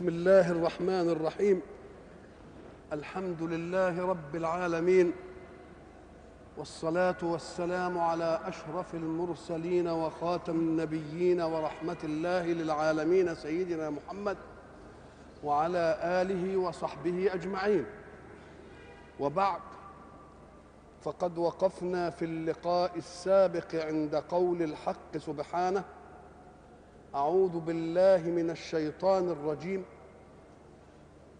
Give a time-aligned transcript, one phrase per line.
[0.00, 1.62] بسم الله الرحمن الرحيم.
[2.92, 5.12] الحمد لله رب العالمين
[6.56, 14.36] والصلاة والسلام على أشرف المرسلين وخاتم النبيين ورحمة الله للعالمين سيدنا محمد
[15.44, 17.84] وعلى آله وصحبه أجمعين.
[19.20, 19.60] وبعد
[21.02, 25.84] فقد وقفنا في اللقاء السابق عند قول الحق سبحانه
[27.14, 29.84] أعوذ بالله من الشيطان الرجيم.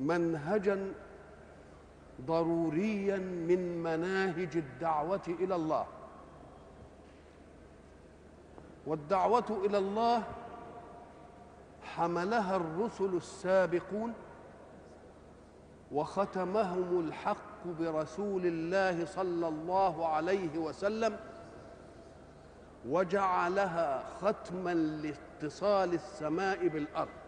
[0.00, 0.92] منهجا
[2.26, 5.86] ضروريا من مناهج الدعوة إلى الله.
[8.86, 10.22] والدعوة إلى الله
[11.82, 14.12] حملها الرسل السابقون
[15.92, 21.16] وختمهم الحق برسول الله صلى الله عليه وسلم
[22.88, 27.19] وجعلها ختما لاتصال السماء بالأرض.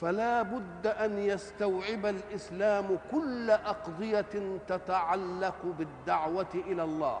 [0.00, 7.20] فلا بد أن يستوعب الإسلام كل أقضية تتعلق بالدعوة إلى الله.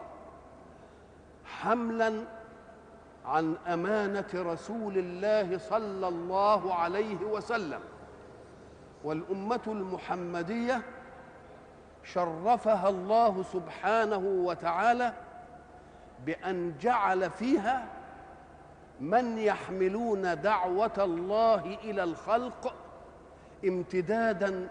[1.44, 2.24] حملا
[3.26, 7.80] عن أمانة رسول الله صلى الله عليه وسلم.
[9.04, 10.82] والأمة المحمدية
[12.04, 15.12] شرفها الله سبحانه وتعالى
[16.26, 17.86] بأن جعل فيها
[19.00, 22.74] من يحملون دعوة الله إلى الخلق
[23.64, 24.68] امتدادا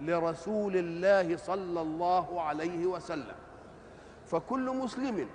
[0.00, 3.36] لرسول الله صلى الله عليه وسلم.
[4.26, 5.28] فكل مسلم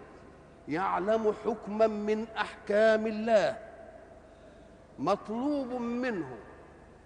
[0.68, 3.58] يعلم حكما من أحكام الله.
[5.00, 6.38] مطلوب منه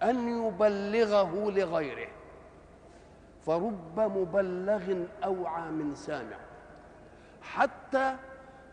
[0.03, 2.07] أن يبلغه لغيره.
[3.45, 6.37] فرب مبلغ أوعى من سامع.
[7.41, 8.15] حتى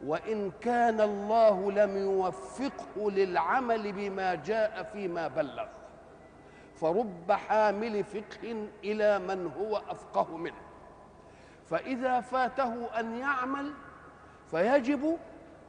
[0.07, 5.67] وإن كان الله لم يوفقه للعمل بما جاء فيما بلغ.
[6.75, 10.63] فرب حامل فقه إلى من هو أفقه منه.
[11.71, 13.73] فإذا فاته أن يعمل
[14.51, 15.19] فيجب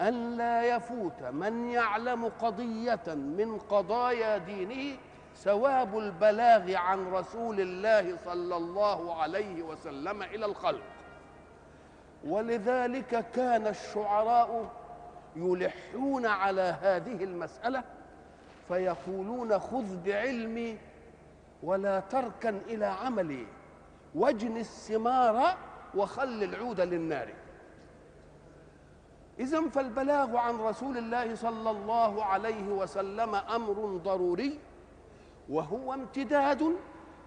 [0.02, 4.98] أن لا يفوت من يعلم قضية من قضايا دينه
[5.36, 10.82] ثواب البلاغ عن رسول الله صلى الله عليه وسلم إلى الخلق.
[12.28, 14.72] ولذلك كان الشعراء
[15.36, 17.84] يلحون على هذه المسألة
[18.68, 20.78] فيقولون خذ بعلمي
[21.64, 23.48] ولا تركن إلى عملي
[24.16, 25.58] واجن الثمار
[25.96, 27.28] وخل العود للنار.
[29.40, 34.60] إذا فالبلاغ عن رسول الله صلى الله عليه وسلم أمر ضروري
[35.50, 36.76] وهو امتداد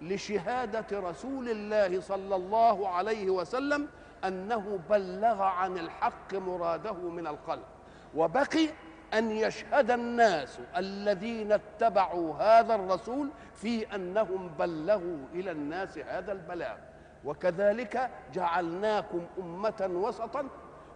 [0.03, 3.89] لشهادة رسول الله صلى الله عليه وسلم
[4.25, 7.67] أنه بلغ عن الحق مراده من الخلق
[8.15, 8.69] وبقي
[9.15, 16.77] أن يشهد الناس الذين اتبعوا هذا الرسول في أنهم بلغوا إلى الناس هذا البلاغ.
[17.25, 20.49] وكذلك جعلناكم أمة وسطا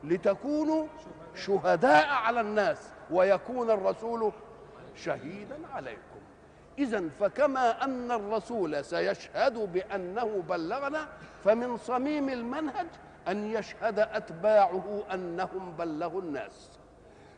[0.05, 0.87] لتكونوا
[1.35, 4.33] شهداء على الناس ويكون الرسول
[4.95, 6.21] شهيدا عليكم.
[6.79, 11.09] اذا فكما أن الرسول سيشهد بأنه بلغنا
[11.45, 12.87] فمن صميم المنهج
[13.31, 16.71] أن يشهد أتباعه أنهم بلغوا الناس.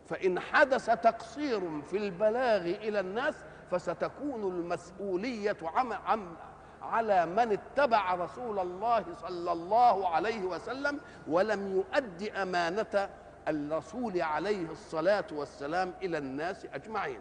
[0.08, 3.34] فإن حدث تقصير في البلاغ إلى الناس
[3.70, 6.34] فستكون المسؤولية عم عم
[6.82, 13.08] على من اتبع رسول الله صلى الله عليه وسلم ولم يؤد أمانة
[13.48, 17.20] الرسول عليه الصلاة والسلام إلى الناس أجمعين.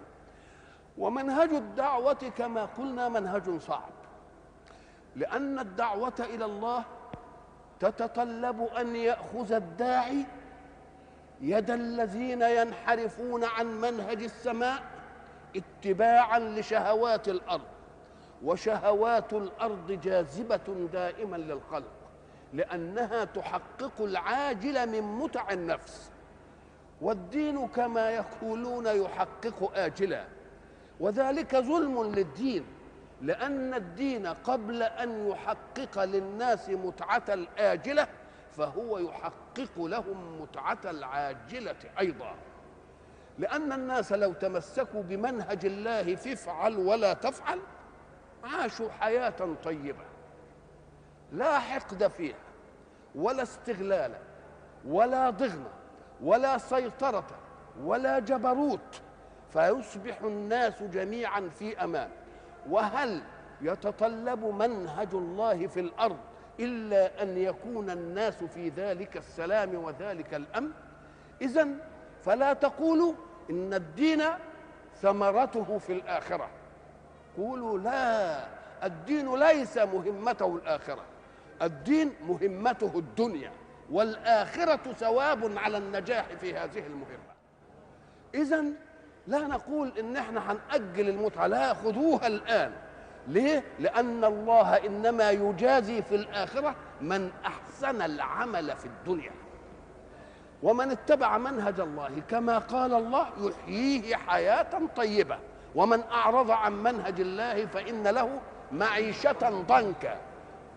[0.97, 3.91] ومنهج الدعوة كما قلنا منهج صعب
[5.15, 6.83] لأن الدعوة إلى الله
[7.81, 10.25] تتطلب أن يأخذ الداعي
[11.41, 14.83] يد الذين ينحرفون عن منهج السماء
[15.55, 17.61] اتباعا لشهوات الأرض
[18.43, 21.91] وشهوات الأرض جاذبة دائما للخلق
[22.53, 26.11] لأنها تحقق العاجل من متع النفس.
[27.01, 30.25] والدين كما يقولون يحقق آجلا
[30.99, 32.65] وذلك ظلم للدين.
[33.21, 38.07] لأن الدين قبل أن يحقق للناس متعة الآجلة
[38.57, 42.35] فهو يحقق لهم متعة العاجلة أيضا.
[43.39, 46.35] لأن الناس لو تمسكوا بمنهج الله في
[46.77, 47.59] ولا تفعل
[48.43, 50.03] عاشوا حياة طيبة
[51.31, 52.35] لا حقد فيها
[53.15, 54.11] ولا استغلال
[54.87, 55.63] ولا ضغن
[56.23, 57.27] ولا سيطرة
[57.83, 59.01] ولا جبروت
[59.53, 62.09] فيصبح الناس جميعا في أمان.
[62.69, 63.21] وهل
[63.61, 66.17] يتطلب منهج الله في الأرض
[66.59, 70.71] إلا أن يكون الناس في ذلك السلام وذلك الأمن؟
[71.41, 71.67] اذا
[72.23, 73.13] فلا تقولوا
[73.49, 74.23] إن الدين
[75.01, 76.49] ثمرته في الآخرة.
[77.37, 78.45] قولوا لا
[78.83, 81.03] الدين ليس مهمته الآخرة.
[81.61, 83.51] الدين مهمته الدنيا
[83.91, 87.31] والآخرة ثواب على النجاح في هذه المهمة.
[88.35, 88.65] اذا
[89.27, 92.71] لا نقول إن إحنا هنأجل المتعة لا خذوها الآن.
[93.27, 99.31] ليه؟ لأن الله إنما يجازي في الآخرة من أحسن العمل في الدنيا.
[100.63, 105.39] ومن اتبع منهج الله كما قال الله يحييه حياة طيبة.
[105.75, 108.41] ومن أعرض عن منهج الله فإن له
[108.71, 110.17] معيشة ضنكا.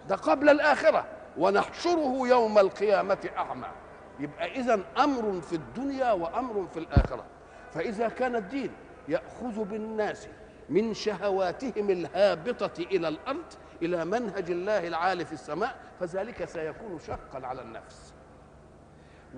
[0.09, 1.05] ده قبل الآخرة.
[1.39, 3.69] ونحشره يوم القيامة أعمى.
[4.21, 7.25] يبقى إذا أمر في الدنيا وأمر في الآخرة.
[7.75, 8.71] فإذا كان الدين
[9.09, 10.29] يأخذ بالناس
[10.69, 13.45] من شهواتهم الهابطة إلى الأرض
[13.83, 18.15] إلى منهج الله العالي في السماء فذلك سيكون شقا على النفس.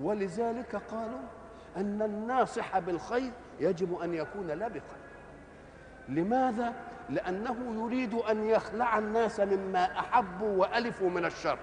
[0.01, 1.19] ولذلك قالوا
[1.77, 4.97] أن الناصح بالخير يجب أن يكون لبقا.
[6.09, 6.73] لماذا؟
[7.09, 11.59] لأنه يريد أن يخلع الناس مما أحبوا وألفوا من الشر.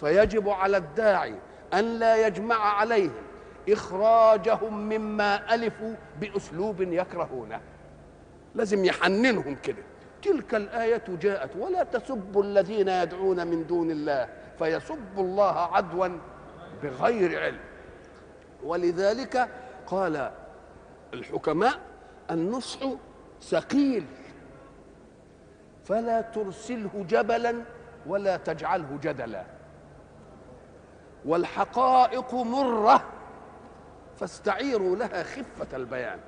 [0.00, 1.34] فيجب على الداعي
[1.74, 3.29] أن لا يجمع عليهم
[3.68, 7.60] إخراجهم مما ألفوا بأسلوب يكرهونه.
[8.54, 9.82] لازم يحننهم كده.
[10.22, 14.28] تلك الآية جاءت ولا تسبوا الذين يدعون من دون الله
[14.58, 16.08] فيسبوا الله عدوا
[16.82, 17.60] بغير علم.
[18.64, 19.48] ولذلك
[19.86, 20.30] قال
[21.14, 21.72] الحكماء
[22.30, 22.78] النصح
[23.42, 24.06] ثقيل
[25.84, 27.54] فلا ترسله جبلا
[28.06, 29.44] ولا تجعله جدلا.
[31.24, 33.02] والحقائق مرة
[34.20, 36.18] فاستعيروا لها خفة البيان.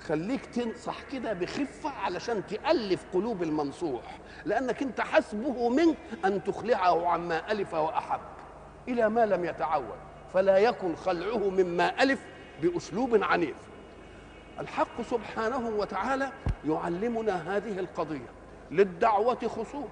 [0.00, 7.52] خليك تنصح كده بخفة علشان تألف قلوب المنصوح لأنك أنت حسبه منك أن تخلعه عما
[7.52, 8.20] ألف وأحب.
[8.88, 9.96] إلى ما لم يتعود.
[10.32, 12.20] فلا يكن خلعه مما ألف
[12.62, 13.56] بأسلوب عنيف.
[14.60, 16.32] الحق سبحانه وتعالى
[16.68, 18.28] يعلمنا هذه القضية
[18.70, 19.88] للدعوة خصوم.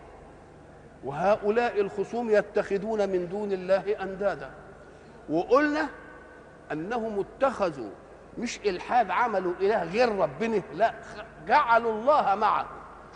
[1.05, 4.51] وهؤلاء الخصوم يتخذون من دون الله أندادا.
[5.31, 5.89] وقلنا
[6.73, 7.91] أنهم اتخذوا
[8.39, 10.95] مش إلحاد عملوا إله غير ربنا لا
[11.47, 12.67] جعلوا الله معه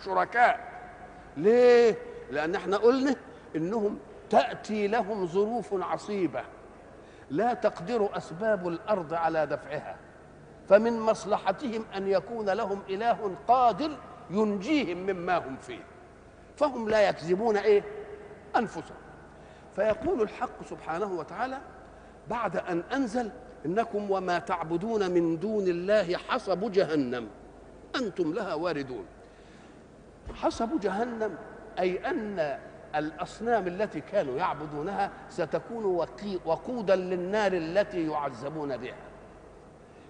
[0.04, 0.68] شركاء.
[1.36, 1.98] ليه؟
[2.30, 3.16] لأن إحنا قلنا
[3.56, 3.98] إنهم
[4.30, 6.42] تأتي لهم ظروف عصيبة.
[7.30, 9.96] لا تقدر أسباب الأرض على دفعها.
[10.68, 13.90] فمن مصلحتهم أن يكون لهم إله قادر
[14.30, 15.84] ينجيهم مما هم فيه.
[16.56, 17.82] فهم لا يكذبون إيه؟
[18.56, 18.96] أنفسهم.
[19.76, 21.58] فيقول الحق سبحانه وتعالى
[22.30, 23.30] بعد أن أنزل
[23.66, 27.26] إنكم وما تعبدون من دون الله حصب جهنم.
[27.96, 29.04] أنتم لها واردون.
[30.34, 31.34] حصب جهنم
[31.78, 32.58] أي أن
[32.94, 35.84] الأصنام التي كانوا يعبدونها ستكون
[36.44, 38.96] وقودا للنار التي يعذبون بها.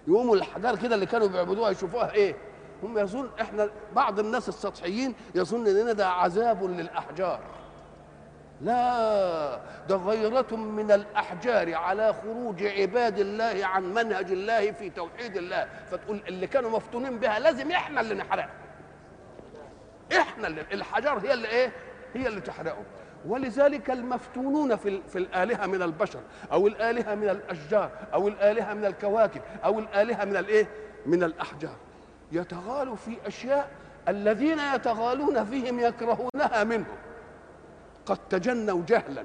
[0.07, 2.35] يقوموا الحجار كده اللي كانوا بيعبدوها يشوفوها إيه؟
[2.83, 7.39] هم يظن إحنا بعض الناس السطحيين يظن ان ده عذاب للأحجار.
[8.61, 15.67] لا ده غيرة من الأحجار على خروج عباد الله عن منهج الله في توحيد الله.
[15.91, 18.49] فتقول اللي كانوا مفتونين بها لازم إحنا اللي نحرقها
[20.17, 21.71] إحنا اللي الحجار هي اللي إيه؟
[22.13, 22.83] هي اللي تحرقه
[23.25, 26.19] ولذلك المفتونون في, في الآلهة من البشر
[26.51, 30.67] أو الآلهة من الأشجار أو الآلهة من الكواكب أو الآلهة من الإيه؟
[31.05, 31.75] من الأحجار.
[32.31, 33.69] يتغالوا في أشياء
[34.07, 36.97] الذين يتغالون فيهم يكرهونها منهم.
[38.09, 39.23] قد تجنوا جهلا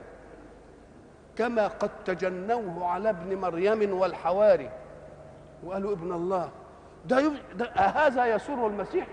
[1.37, 4.71] كما قد تجنوه على ابن مريم والحواري.
[5.65, 6.49] وقالوا ابن الله
[7.07, 7.33] ده, يب...
[7.55, 9.07] ده أهذا يسر المسيح؟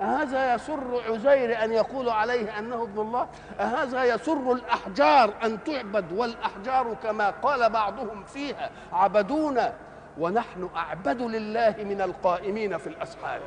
[0.00, 3.28] أهذا يسر عزير أن يقول عليه أنه ابن الله؟
[3.60, 9.72] أهذا يسر الأحجار أن تعبد؟ والأحجار كما قال بعضهم فيها عبدونا
[10.18, 13.40] ونحن أعبد لله من القائمين في الأسحار.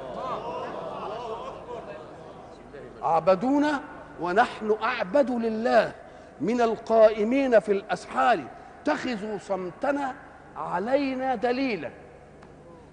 [3.02, 3.82] عبدونا
[4.20, 5.92] ونحن أعبد لله
[6.42, 8.44] من القائمين في الأسحار.
[8.82, 10.16] اتخذوا صمتنا
[10.58, 11.90] علينا دليلا.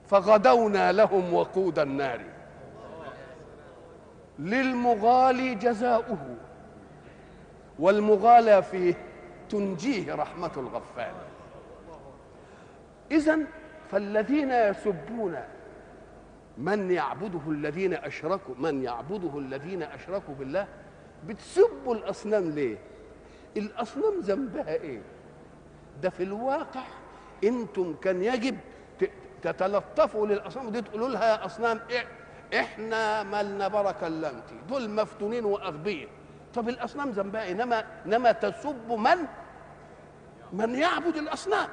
[0.09, 2.21] فغدونا لهم وقود النار.
[4.39, 6.37] للمغالي جزاؤه.
[7.79, 8.95] والمغالى فيه
[9.51, 11.13] تنجيه رحمة الغفار.
[13.11, 13.39] إذا
[13.91, 15.37] فالذين يسبون
[16.59, 20.67] من يعبده الذين أشركوا من يعبده الذين أشركوا بالله
[21.27, 22.77] بتسبوا الأصنام ليه؟
[23.57, 25.01] الأصنام ذنبها إيه؟
[26.03, 26.83] ده في الواقع
[27.45, 28.59] أنتم كان يجب
[29.43, 32.05] تتلطفوا للأصنام دي تقولوا لها يا أصنام إيه
[32.61, 34.45] إحنا مالنا بركة انت.
[34.69, 36.09] دول مفتونين وأغبياء.
[36.55, 39.17] طب الأصنام ذنبها إيه؟ انما إنما تسب من؟
[40.53, 41.69] من يعبد الأصنام.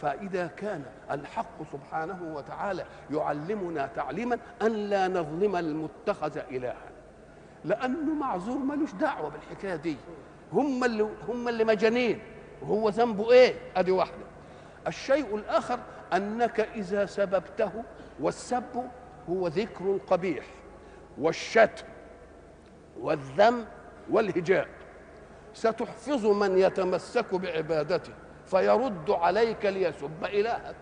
[0.00, 6.93] فإذا كان الحق سبحانه وتعالى يعلمنا تعليما أن لا نظلم المتخذ إلها.
[7.64, 9.96] لأنه معذور ملوش دعوة بالحكاية دي.
[10.52, 12.20] هم اللي هم اللي مجانين.
[12.62, 14.24] وهو ذنبه إيه؟ أدي واحدة.
[14.86, 15.78] الشيء الآخر
[16.12, 17.70] أنك إذا سببته
[18.20, 18.88] والسب
[19.30, 20.44] هو ذكر قبيح.
[21.18, 21.86] والشتم
[23.00, 23.64] والذم
[24.10, 24.68] والهجاء.
[25.54, 28.12] ستحفظ من يتمسك بعبادته
[28.46, 30.76] فيرد عليك ليسب إلهك.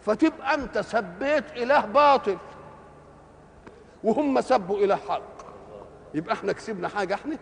[0.00, 2.38] فتبقى أنت سبيت إله باطل.
[4.04, 5.31] وهم سبوا إله حق
[6.14, 7.38] يبقى إحنا كسبنا حاجة إحنا؟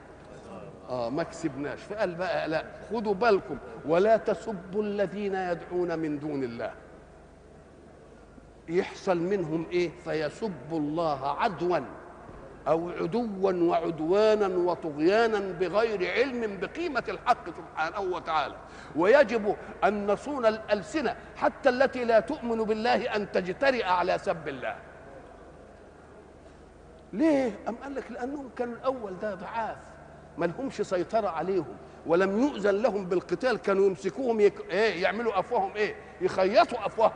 [0.88, 1.78] آه ما كسبناش.
[1.80, 3.58] فقال بقى لا خدوا بالكم.
[3.86, 6.72] ولا تسبوا الذين يدعون من دون الله.
[8.68, 11.78] يحصل منهم إيه؟ فيسبوا الله عدوا
[12.68, 18.54] أو عدوا وعدوانا وطغيانا بغير علم بقيمة الحق سبحانه وتعالى.
[18.96, 24.76] ويجب أن نصون الألسنة حتى التي لا تؤمن بالله أن تجترئ على سب الله.
[27.12, 29.76] ليه؟ أم قال لك لأنهم كانوا الأول ده ضعاف
[30.38, 31.76] ما لهمش سيطرة عليهم
[32.06, 34.60] ولم يؤذن لهم بالقتال كانوا يمسكوهم يك...
[34.70, 37.14] إيه يعملوا أفواههم إيه؟ يخيطوا أفواههم.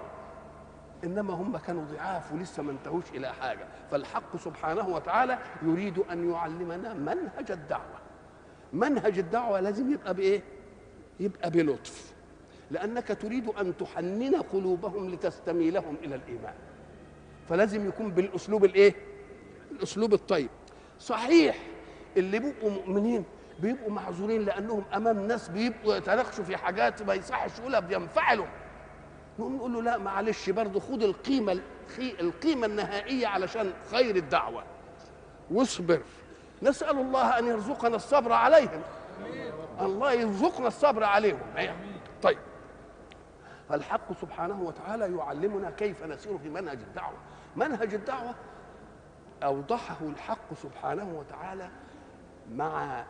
[1.05, 3.65] إنما هم كانوا ضعاف ولسه ما انتهوش إلى حاجة.
[3.91, 7.99] فالحق سبحانه وتعالى يريد أن يعلمنا منهج الدعوة.
[8.73, 10.43] منهج الدعوة لازم يبقى بإيه؟
[11.21, 12.15] يبقى بلطف.
[12.71, 16.55] لأنك تريد أن تحنن قلوبهم لتستميلهم إلى الإيمان.
[17.49, 18.95] فلازم يكون بالأسلوب الإيه؟
[19.75, 20.49] الأسلوب الطيب.
[21.01, 21.57] صحيح
[22.17, 23.25] اللي بيبقوا مؤمنين
[23.61, 28.47] بيبقوا معذورين لأنهم أمام ناس بيبقوا يتناقشوا في حاجات ما يصحش يقولها بينفعلوا.
[29.39, 31.61] نقوم نقول له لا معلش برضه خد القيمة
[31.99, 34.65] القيمة النهائية علشان خير الدعوة.
[35.51, 36.01] واصبر.
[36.63, 38.83] نسأل الله أن يرزقنا الصبر عليهم.
[39.81, 41.41] الله يرزقنا الصبر عليهم.
[42.23, 42.39] طيب.
[43.69, 47.17] فالحق سبحانه وتعالى يعلمنا كيف نسير في منهج الدعوة.
[47.57, 48.35] منهج الدعوة
[49.45, 51.71] أوضحه الحق سبحانه وتعالى
[52.53, 53.05] مع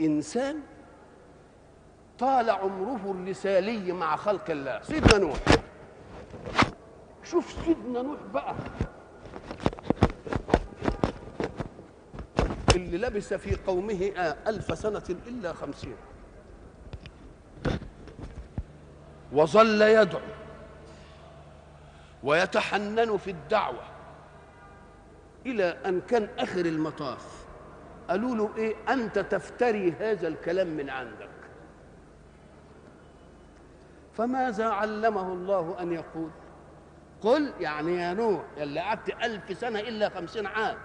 [0.00, 0.60] إنسان
[2.18, 4.82] طال عمره الرسالي مع خلق الله.
[4.82, 5.38] سيدنا نوح.
[7.24, 8.54] شوف سيدنا نوح بقى.
[12.76, 15.96] اللي لبس في قومه آه ألف سنة إلا خمسين.
[19.32, 20.20] وظل يدعو
[22.22, 23.89] ويتحنن في الدعوة.
[25.46, 27.46] إلى أن كان آخر المطاف.
[28.08, 31.28] قالوا له إيه؟ أنت تفتري هذا الكلام من عندك.
[34.12, 36.30] فماذا علمه الله أن يقول؟
[37.20, 40.76] قل يعني يا نوح اللي قعدت ألف سنة إلا خمسين عام.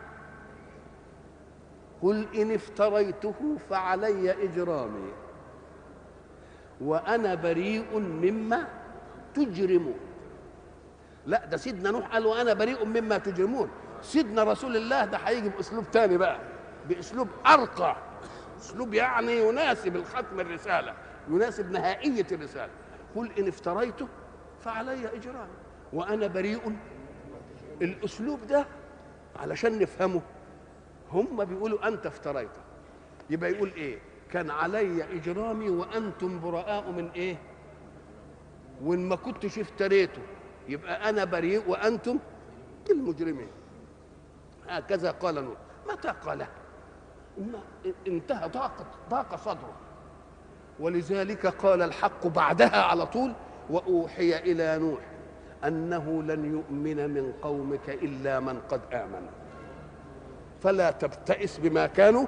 [2.02, 5.12] قل إن افتريته فعلي إجرامي.
[6.82, 8.68] وأنا بريء مما
[9.34, 10.00] تجرمون.
[11.26, 13.70] لا ده سيدنا نوح قال وأنا بريء مما تجرمون.
[14.02, 16.40] سيدنا رسول الله ده هيجي بأسلوب تاني بقى
[16.90, 17.96] بأسلوب أرقى.
[18.60, 20.94] أسلوب يعني يناسب الختم الرسالة
[21.30, 22.72] يناسب نهائية الرسالة.
[23.16, 24.08] قل إن افتريته
[24.60, 25.54] فعلي إجرامي
[25.94, 26.76] وأنا بريء
[27.82, 28.66] الأسلوب ده
[29.40, 30.22] علشان نفهمه.
[31.12, 32.62] هم بيقولوا أنت افتريته.
[33.30, 34.00] يبقى يقول إيه؟
[34.32, 37.38] كان علي إجرامي وأنتم براء من إيه؟
[38.84, 40.22] وإن ما كنتش افتريته
[40.70, 42.20] يبقى أنا بريء وأنتم
[42.90, 43.48] المجرمين.
[44.70, 45.58] هكذا قال نوح.
[45.92, 46.48] متى قاله
[47.38, 49.74] إن- انتهى ضاقت ضاق صدره.
[50.80, 53.34] ولذلك قال الحق بعدها على طول
[53.70, 55.00] وأوحي إلى نوح
[55.68, 59.28] أنه لن يؤمن من قومك إلا من قد آمن.
[60.62, 62.26] فلا تبتئس بما كانوا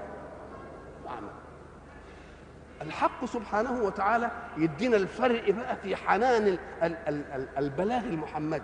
[2.81, 8.63] الحق سبحانه وتعالى يدينا الفرق بقى في حنان ال- ال- ال- ال- البلاغ المحمدي.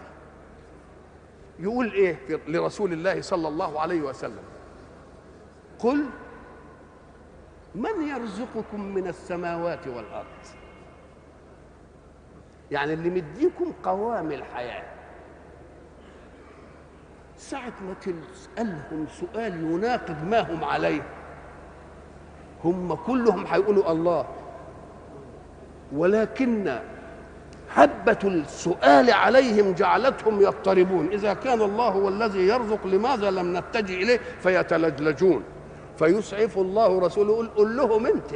[1.59, 4.43] يقول إيه لرسول الله صلى الله عليه وسلم.
[5.79, 6.05] قل
[7.75, 10.25] من يرزقكم من السماوات والأرض؟
[12.71, 14.83] يعني اللي مديكم قوام الحياة.
[17.37, 21.01] ساعة ما تسألهم سؤال يناقض ما هم عليه.
[22.63, 24.25] هم كلهم هيقولوا الله.
[25.91, 26.79] ولكن
[27.75, 31.07] هبة السؤال عليهم جعلتهم يضطربون.
[31.07, 35.43] إذا كان الله هو الذي يرزق لماذا لم نتجه إليه؟ فيتلجلجون.
[35.99, 37.47] فيسعف الله رسوله.
[37.55, 38.31] قل لهم أنت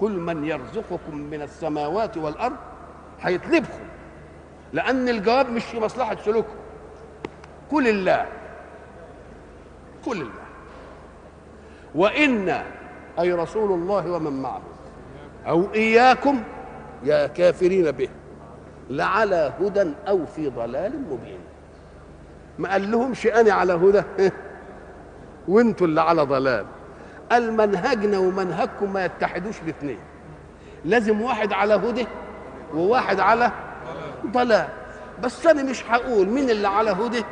[0.00, 2.56] كل من يرزقكم من السماوات والأرض
[3.20, 3.84] هيطلبكم
[4.72, 6.56] لأن الجواب مش في مصلحة سلوكهم
[7.70, 8.26] كل الله.
[10.04, 10.42] كل الله.
[11.94, 12.64] وإنا
[13.20, 14.62] أي رسول الله ومن معه
[15.46, 16.42] أو إياكم
[17.04, 18.08] يا كافرين به
[18.90, 21.38] لعلى هدى أو في ضلال مبين.
[22.58, 24.02] ما قال لهمش أنا على هدى؟
[25.48, 26.66] وانتوا اللي على ضلال.
[27.30, 29.98] قال منهجنا ومنهجكم ما يتحدوش الاثنين.
[30.84, 32.06] لازم واحد على هدى
[32.74, 33.52] وواحد على
[34.26, 34.68] ضلال.
[35.22, 37.24] بس أنا مش هقول مين اللي على هدى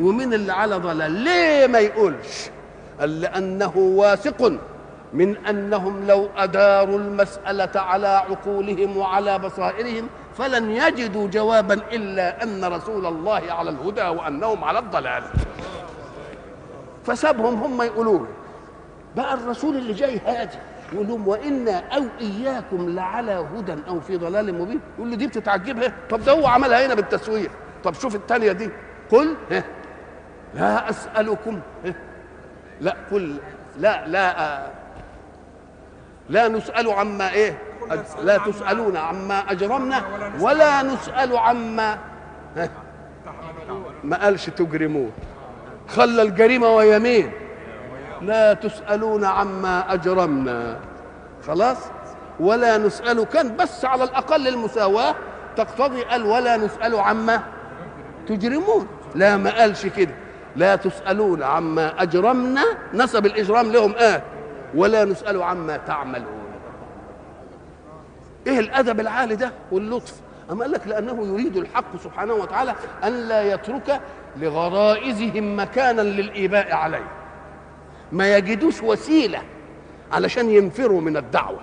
[0.00, 1.12] ومين اللي على ضلال.
[1.12, 2.50] ليه ما يقولش؟
[3.00, 4.52] قال لأنه واثق.
[5.12, 13.06] من أنهم لو أداروا المسألة على عقولهم وعلى بصائرهم فلن يجدوا جوابا إلا أن رسول
[13.06, 15.22] الله على الهدى وأنهم على الضلال.
[17.04, 18.26] فسابهم هم يقولوا
[19.16, 20.58] بقى الرسول اللي جاي هادي
[20.92, 24.80] يقول لهم وإنا أو إياكم لعلى هدى أو في ضلال مبين.
[24.98, 27.50] يقول له دي بتتعجبها؟ طب ده هو عملها هنا بالتسوير
[27.84, 28.70] طب شوف الثانية دي.
[29.10, 29.36] قل
[30.54, 31.60] لا أسألكم
[32.80, 33.36] لا قل
[33.78, 34.77] لا لا
[36.28, 37.58] لا نسأل عما إيه؟
[38.22, 40.02] لا تسألون عما أجرمنا
[40.40, 41.98] ولا نسأل عما
[44.04, 45.12] ما قالش تجرمون.
[45.88, 47.32] خلى الجريمة ويمين.
[48.22, 50.80] لا تسألون عما أجرمنا.
[51.46, 51.76] خلاص؟
[52.40, 55.14] ولا نسأل كان بس على الأقل المساواة
[55.56, 57.42] تقتضي قال ولا نسأل عما
[58.28, 58.86] تجرمون.
[59.14, 60.14] لا ما قالش كده.
[60.56, 62.64] لا تسألون عما أجرمنا.
[62.94, 64.22] نسب الإجرام لهم آه
[64.74, 66.48] ولا نسأل عما تعملون.
[68.46, 70.20] إيه الأدب العالي ده واللطف؟
[70.50, 74.00] أما قال لك لأنه يريد الحق سبحانه وتعالى أن لا يترك
[74.36, 77.08] لغرائزهم مكانا للإيباء عليه.
[78.12, 79.42] ما يجدوش وسيلة
[80.12, 81.60] علشان ينفروا من الدعوة.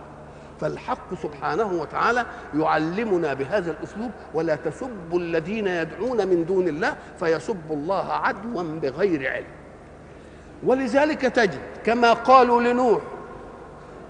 [0.61, 2.25] فالحق سبحانه وتعالى
[2.57, 9.64] يعلمنا بهذا الأسلوب ولا تسبوا الذين يدعون من دون الله فيسبوا الله عدوا بغير علم.
[10.63, 13.01] ولذلك تجد كما قالوا لنوح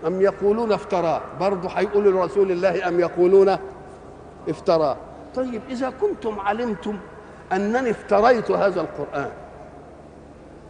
[0.08, 3.58] أم يقولون افتراه برضه هيقولوا لرسول الله أم يقولون
[4.49, 4.97] افتراه
[5.36, 6.97] طيب إذا كنتم علمتم
[7.53, 9.29] أنني افتريت هذا القرآن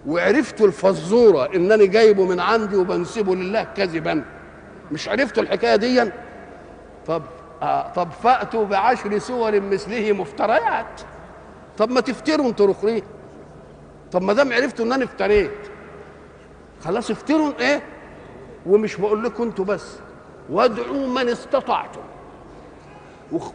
[0.07, 4.23] وعرفت الفزورة إنني جايبه من عندي وبنسبه لله كذبا
[4.91, 6.11] مش عرفتوا الحكاية دي؟
[7.07, 7.21] طب
[7.61, 11.01] آه طب فأتوا بعشر سور مثله مفتريات.
[11.77, 13.03] طب ما تفتروا أنتوا رخرين
[14.15, 15.51] طب ما دام عرفتوا ان أنا افتريت
[16.83, 17.81] خلاص افتروا إيه؟
[18.65, 19.97] ومش بقول لكم أنتوا بس
[20.49, 22.01] وادعوا من استطعتم.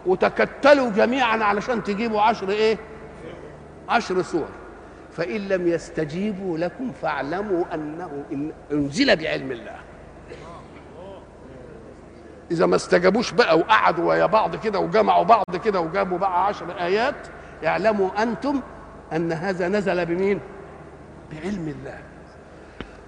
[0.07, 2.79] وتكتلوا جميعا علشان تجيبوا عشر إيه؟
[3.88, 4.49] عشر سور
[5.12, 9.77] فإن لم يستجيبوا لكم فاعلموا أنه إن أنزل بعلم الله.
[12.51, 17.27] إذا ما استجابوش بقى وقعدوا ويا بعض كده وجمعوا بعض كده وجابوا بقى عشر آيات
[17.66, 18.61] اعلموا أنتم
[19.12, 20.40] أن هذا نزل بمين؟
[21.33, 21.99] بعلم الله.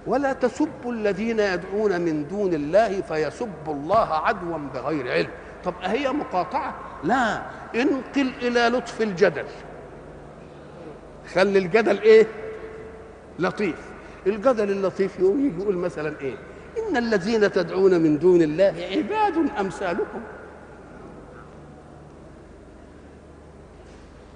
[0.07, 5.29] ولا تسبوا الذين يدعون من دون الله فيسبوا الله عدوا بغير علم.
[5.63, 7.41] طب أهي مقاطعة؟ لا.
[7.75, 9.45] انقل إلى لطف الجدل.
[11.33, 12.27] خلي الجدل إيه؟
[13.39, 13.75] لطيف.
[14.27, 16.35] الجدل اللطيف يقوم يقول مثلا إيه؟
[16.77, 20.21] إن الذين تدعون من دون الله عباد أمثالكم.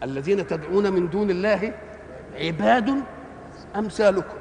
[0.03, 1.73] الذين تدعون من دون الله
[2.35, 2.93] عباد
[3.75, 4.35] أمثالكم.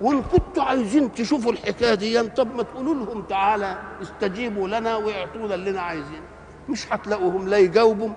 [0.00, 5.80] وان كنتوا عايزين تشوفوا الحكاية دي طب ما تقولوا لهم تعالى استجيبوا لنا واعطونا اللي
[5.80, 6.20] عايزين
[6.68, 8.08] مش هتلاقوهم لا يجاوبوا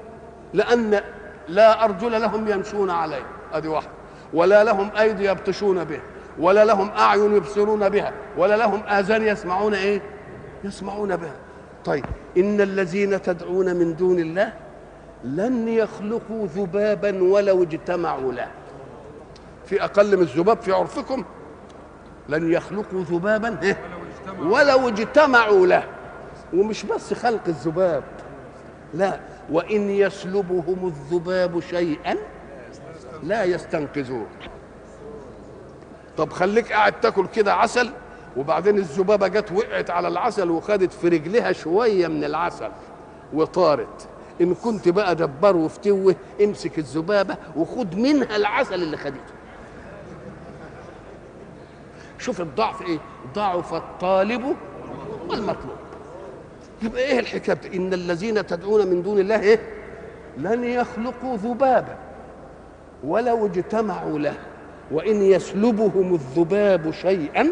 [0.53, 1.01] لأن
[1.47, 3.25] لا أرجل لهم يمشون عليه.
[3.53, 3.91] أدي واحدة
[4.33, 6.01] ولا لهم أيدي يبطشون بها
[6.39, 10.01] ولا لهم أعين يبصرون بها ولا لهم آذان يسمعون إيه؟
[10.63, 11.35] يسمعون بها.
[11.85, 12.05] طيب
[12.37, 14.53] إن الذين تدعون من دون الله
[15.23, 18.47] لن يخلقوا ذبابا ولو اجتمعوا له.
[19.65, 21.23] في أقل من الذباب في عرفكم
[22.29, 23.75] لن يخلقوا ذبابا
[24.39, 25.83] ولو اجتمعوا له.
[26.53, 28.03] ومش بس خلق الذباب
[28.93, 29.19] لا
[29.51, 32.15] وإن يسلبهم الذباب شيئا
[33.23, 34.27] لا يستنقذوه.
[36.17, 37.89] طب خليك قاعد تاكل كده عسل
[38.37, 42.69] وبعدين الذبابة جت وقعت على العسل وخدت في رجلها شوية من العسل
[43.33, 44.07] وطارت.
[44.41, 49.33] إن كنت بقى دبر وفتوه امسك الذبابة وخد منها العسل اللي خدته.
[52.19, 52.99] شوف الضعف إيه؟
[53.35, 54.55] ضعف الطالب
[55.29, 55.77] والمطلوب.
[56.81, 59.59] يبقى إيه الحكاية؟ إن الذين تدعون من دون الله إيه؟
[60.37, 61.97] لن يخلقوا ذبابا
[63.03, 64.33] ولو اجتمعوا له
[64.91, 67.49] وإن يسلبهم الذباب شيئا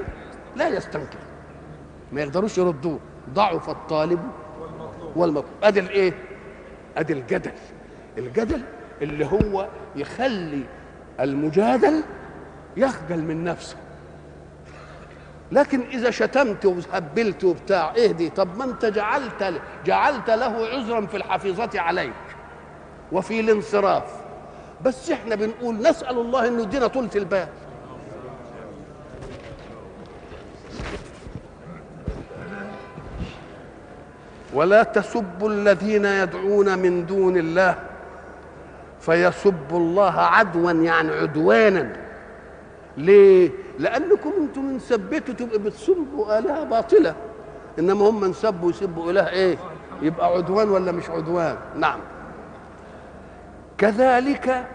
[0.55, 1.19] لا يستنكر.
[2.11, 2.99] ما يقدروش يردوه.
[3.33, 4.19] ضعف الطالب
[5.15, 5.45] والمطلوب.
[5.63, 6.13] ادي الايه
[6.97, 7.51] ادي الجدل.
[8.17, 8.61] الجدل
[9.01, 10.63] اللي هو يخلي
[11.19, 12.03] المجادل
[12.77, 13.77] يخجل من نفسه.
[15.51, 21.17] لكن إذا شتمت وهبلت وبتاع إيه دي؟ طب ما أنت جعلت جعلت له عذرا في
[21.17, 22.13] الحفيظة عليك
[23.11, 24.03] وفي الانصراف.
[24.85, 27.47] بس إحنا بنقول نسأل الله إنه يدينا طولة البال
[34.55, 37.75] ولا تسبوا الذين يدعون من دون الله
[38.99, 41.93] فيسبوا الله عدوا يعني عدوانا
[42.97, 47.15] ليه؟ لأنكم أنتم من سبتوا تبقى بتسبوا آلهة باطلة
[47.79, 49.57] إنما هم من سبوا يسبوا إله إيه؟
[50.01, 51.99] يبقى عدوان ولا مش عدوان؟ نعم
[53.77, 54.65] كذلك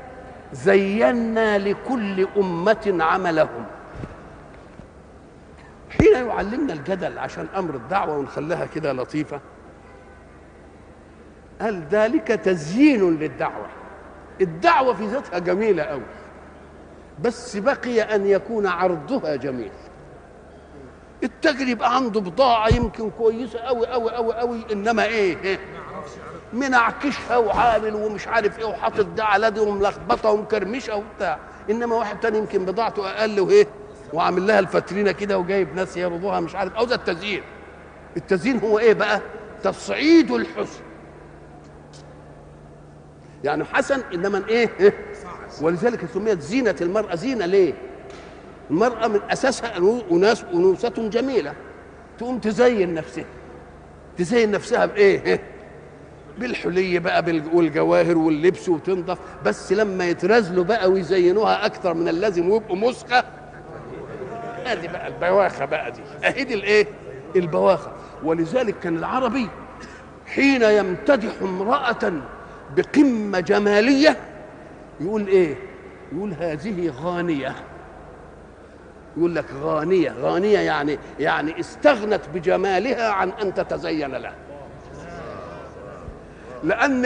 [0.53, 3.65] زينا لكل أمة عملهم
[5.91, 9.41] حين يعلمنا الجدل عشان أمر الدعوة ونخليها كده لطيفة
[11.61, 13.67] قال ذلك تزيين للدعوة.
[14.41, 16.03] الدعوة في ذاتها جميلة أوي.
[17.23, 19.71] بس بقي أن يكون عرضها جميل.
[21.23, 25.59] التاجر يبقى عنده بضاعة يمكن كويسة أوي أوي أوي أوي إنما إيه, إيه؟
[26.53, 31.39] منعكشها وعامل ومش عارف إيه وحاطط ده على دي وملخبطة ومكرمشة وبتاع.
[31.71, 33.67] إنما واحد تاني يمكن بضاعته أقل وإيه
[34.13, 36.75] وعامل لها الفترينه كده وجايب ناس يرضوها مش عارف.
[36.75, 37.43] أو ده التزيين.
[38.17, 39.21] التزيين هو إيه بقى؟
[39.63, 40.81] تصعيد الحسن.
[43.45, 44.95] يعني حسن إنما إيه؟
[45.61, 47.15] ولذلك سميت زينة المرأة.
[47.15, 47.75] زينة ليه؟
[48.71, 49.77] المرأة من أساسها
[50.13, 51.53] اناس انوثه جميلة.
[52.19, 53.25] تقوم تزين نفسها.
[54.19, 55.41] تزين نفسها بإيه؟
[56.39, 59.19] بالحلي بقى والجواهر واللبس وتنضف.
[59.45, 63.25] بس لما يترازلوا بقى ويزينوها أكثر من اللازم ويبقوا مسخه
[64.67, 66.01] ادي بقى البواخة بقى دي.
[66.25, 66.87] أهي دي الإيه؟
[67.37, 67.93] البواخة.
[68.25, 69.49] ولذلك كان العربي
[70.27, 72.13] حين يمتدح امرأة
[72.77, 74.17] بقمة جمالية
[75.01, 75.55] يقول إيه؟
[76.13, 77.55] يقول هذه غانية.
[79.17, 84.33] يقول لك غانية غانية يعني يعني استغنت بجمالها عن أن تتزين له
[86.65, 87.05] لأن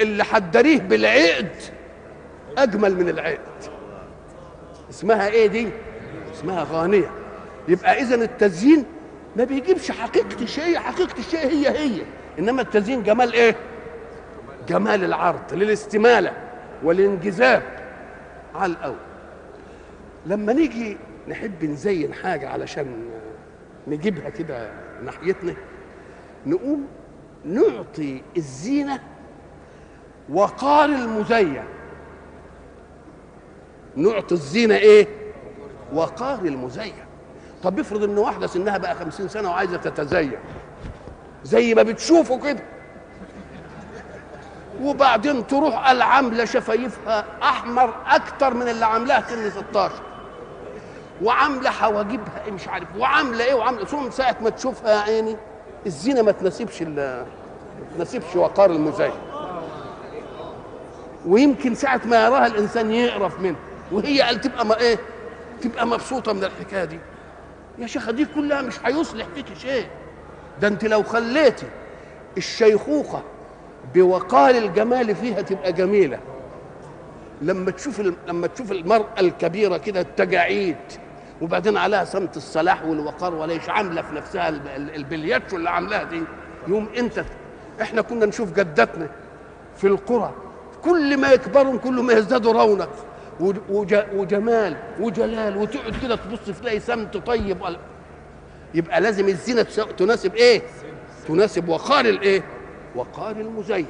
[0.00, 1.48] اللي حدريه بالعقد
[2.58, 3.38] أجمل من العقد.
[4.90, 5.68] اسمها إيه دي؟
[6.34, 7.10] اسمها غانية.
[7.68, 8.84] يبقى اذا التزيين
[9.36, 12.02] ما بيجيبش حقيقة الشيء حقيقة الشيء هي هي.
[12.38, 13.56] إنما التزيين جمال إيه؟
[14.68, 16.32] جمال العرض للاستمالة
[16.82, 17.62] والانجذاب
[18.54, 18.96] على الأول.
[20.26, 20.96] لما نيجي
[21.28, 23.04] نحب نزين حاجة علشان
[23.88, 24.70] نجيبها كده
[25.04, 25.54] ناحيتنا
[26.46, 26.86] نقوم
[27.44, 29.00] نعطي الزينة
[30.28, 31.62] وقار المزين.
[33.96, 35.06] نعطي الزينة إيه؟
[35.92, 36.92] وقار المزين.
[37.62, 40.32] طب افرض إن واحدة سنها بقى خمسين سنة وعايزة تتزين
[41.44, 42.62] زي ما بتشوفوا كده.
[44.80, 49.92] وبعدين تروح العاملة شفايفها أحمر أكتر من اللي عاملاها سن 16
[51.22, 52.88] وعاملة حواجبها مش عارف.
[52.98, 53.84] وعاملة إيه وعاملة.
[53.84, 55.36] ثم ساعة ما تشوفها يا عيني
[55.86, 57.26] الزينة ما تناسبش ما
[57.96, 59.10] تناسبش وقار المزين
[61.26, 63.58] ويمكن ساعة ما يراها الإنسان يقرف منها.
[63.92, 64.98] وهي قال تبقى ما إيه
[65.62, 66.98] تبقى مبسوطة من الحكاية دي.
[67.78, 69.86] يا شيخه دي كلها مش هيصلح فيك شيء.
[70.60, 71.66] ده أنت لو خليتي
[72.36, 73.22] الشيخوخة
[73.94, 76.18] بوقار الجمال فيها تبقى جميلة
[77.42, 80.76] لما تشوف لما تشوف المرأة الكبيرة كده التجاعيد
[81.42, 86.22] وبعدين عليها سمت الصلاح والوقار وليش عاملة في نفسها البلياتشو اللي عاملاها دي
[86.68, 87.24] يوم انت
[87.82, 89.08] إحنا كنا نشوف جدتنا
[89.76, 90.34] في القرى
[90.84, 92.90] كل ما يكبروا كل ما يزدادوا رونق
[94.14, 97.58] وجمال وجلال وتقعد كده تبص تلاقي سمت طيب
[98.74, 99.62] يبقى لازم الزينة
[99.98, 100.62] تناسب إيه؟
[101.28, 102.42] تناسب وقار الايه؟
[102.94, 103.86] وقار المزين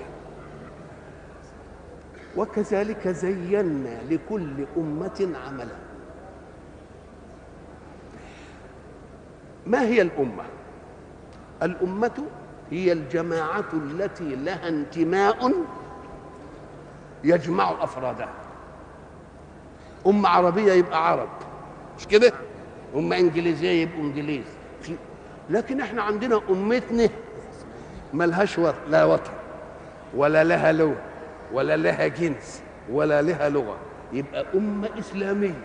[2.36, 5.76] وكذلك زينا لكل أمة عملا.
[9.66, 10.42] ما هي الأمة؟
[11.62, 12.24] الأمة
[12.70, 15.52] هي الجماعة التي لها انتماء
[17.24, 18.28] يجمع أفرادها
[20.06, 21.28] أمة عربية يبقى عرب.
[21.98, 22.32] مش كده؟
[22.96, 24.44] أمة إنجليزية يبقوا إنجليز.
[25.50, 27.08] لكن إحنا عندنا أمتنا
[28.12, 29.33] ملهاش لا وطن
[30.14, 30.96] ولا لها لون
[31.53, 33.77] ولا لها جنس ولا لها لغة.
[34.12, 35.61] يبقى أمة إسلامية.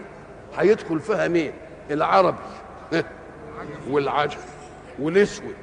[0.57, 1.51] هيدخل فيها مين؟
[1.91, 2.37] العربي.
[3.89, 4.37] والعجم
[4.99, 5.55] والأسود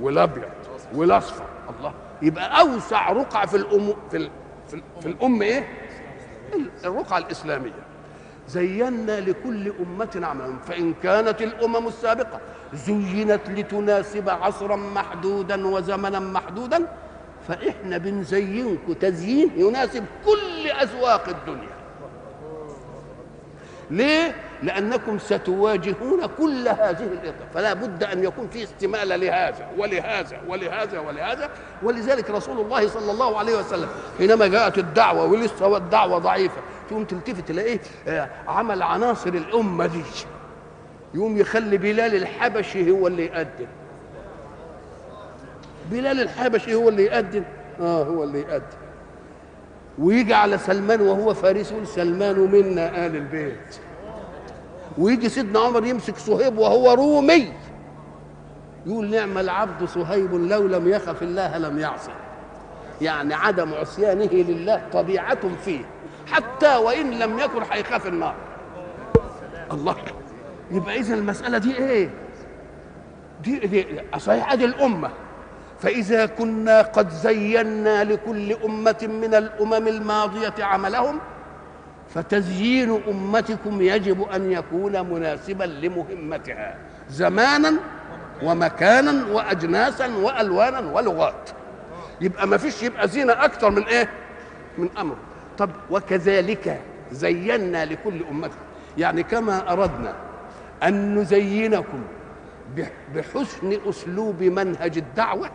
[0.00, 0.48] والأبيض
[0.94, 1.44] والأصفر.
[1.78, 1.92] الله.
[2.22, 4.30] يبقى أوسع رقعة في الام في ال...
[4.68, 4.82] في, ال...
[5.00, 5.68] في الام إيه؟
[6.84, 7.86] الرقعة الإسلامية.
[8.48, 12.40] زينا لكل أمة عملهم فإن كانت الأمم السابقة
[12.74, 16.86] زينت لتناسب عصرا محدودا وزمنا محدودا
[17.48, 21.76] فإحنا بنزينكم تزيين يناسب كل اذواق الدنيا.
[23.90, 30.98] ليه؟ لأنكم ستواجهون كل هذه الاطلاق فلا بد أن يكون في استمالة لهذا ولهذا ولهذا
[31.00, 31.50] ولهذا.
[31.82, 37.48] ولذلك رسول الله صلى الله عليه وسلم حينما جاءت الدعوة ولسه الدعوة ضعيفة تقوم تلتفت
[37.48, 40.02] تلاقيه آه، عمل عناصر الأمة دي.
[41.16, 43.66] يقوم يخلي بلال الحبشي هو اللي يقدم.
[45.90, 47.42] بلال الحبشي هو اللي يقدم؟
[47.80, 48.76] آه هو اللي يقدم.
[49.98, 53.76] ويجي على سلمان وهو فارس يقول سلمان منا آل البيت.
[54.98, 57.52] ويجي سيدنا عمر يمسك صهيب وهو رومي.
[58.86, 62.12] يقول نعم العبد صهيب لو لم يخف الله لم يعصي.
[63.00, 65.80] يعني عدم عصيانه لله طبيعة فيه
[66.26, 68.34] حتى وإن لم يكن هيخاف النار.
[69.72, 69.96] الله.
[70.70, 72.10] يبقى إذا المسألة دي إيه؟
[73.42, 73.86] دي, دي
[74.18, 75.10] صحيح دي الأمة.
[75.80, 81.18] فإذا كنا قد زينا لكل أمة من الأمم الماضية عملهم
[82.14, 86.76] فتزيين أمتكم يجب أن يكون مناسبا لمهمتها
[87.10, 87.72] زمانا
[88.42, 91.50] ومكانا وأجناسا وألوانا ولغات.
[92.20, 94.08] يبقى ما فيش يبقى زينة أكثر من إيه؟
[94.78, 95.16] من أمر.
[95.58, 96.80] طب وكذلك
[97.12, 98.50] زينا لكل أمة.
[98.98, 100.14] يعني كما أردنا
[100.82, 102.02] أن نزينكم
[103.14, 105.50] بحسن أسلوب منهج الدعوة.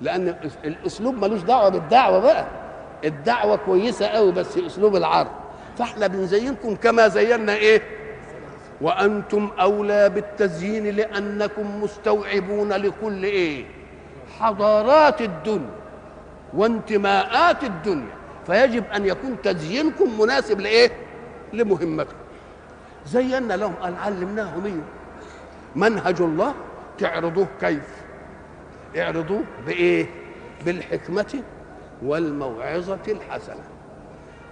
[0.00, 2.46] لأن الأسلوب ملوش دعوة بالدعوة بقى.
[3.04, 5.30] الدعوة كويسة قوي بس أسلوب العرض.
[5.78, 7.82] فإحنا بنزينكم كما زينا إيه؟
[8.80, 13.64] وأنتم أولى بالتزيين لأنكم مستوعبون لكل إيه؟
[14.40, 15.70] حضارات الدنيا
[16.54, 18.16] وانتماءات الدنيا.
[18.46, 20.90] فيجب أن يكون تزيينكم مناسب لإيه؟
[21.52, 22.16] لمهمتكم.
[23.06, 24.82] زينا لهم قال علمناهم إيه
[25.76, 26.54] منهج الله
[26.98, 27.88] تعرضوه كيف؟
[28.96, 30.06] اعرضوه بإيه؟
[30.64, 31.42] بالحكمة
[32.02, 33.64] والموعظة الحسنة.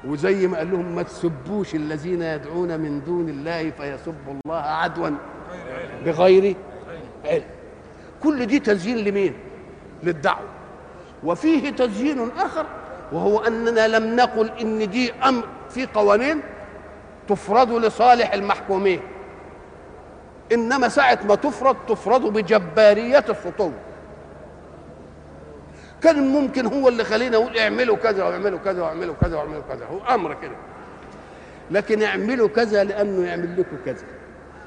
[0.04, 5.10] وزي ما قال لهم ما تسبوش الذين يدعون من دون الله فيسبوا الله عدوا
[6.04, 6.56] بغير
[7.24, 7.44] علم.
[8.22, 9.34] كل دي تزيين لمين؟
[10.02, 10.48] للدعوة.
[11.24, 12.66] وفيه تزيين آخر
[13.12, 16.40] وهو أننا لم نقل إن دي أمر في قوانين
[17.28, 19.00] تفرض لصالح المحكومين.
[20.52, 23.70] إنما ساعة ما تفرض تفرض بجبارية السطو
[26.02, 29.86] كان ممكن هو اللي خلينا نقول اعملوا كذا واعملوا كذا واعملوا كذا واعملوا كذا.
[29.86, 30.56] هو أمر كده.
[31.70, 34.04] لكن اعملوا كذا لأنه يعمل لكم كذا.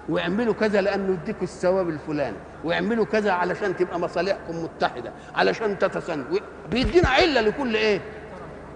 [0.10, 2.38] واعملوا كذا لأنه يديكم الثواب الفلاني.
[2.64, 6.40] واعملوا كذا علشان تبقى مصالحكم متحدة علشان تتساندوا
[6.72, 8.02] بيدينا علة لكل إيه؟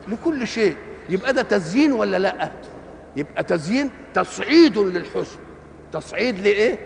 [0.08, 0.76] لكل شيء.
[1.10, 2.52] يبقى ده تزيين ولا لأ؟
[3.16, 5.40] يبقى تزيين تصعيد للحسن.
[5.94, 6.80] تصعيد لإيه؟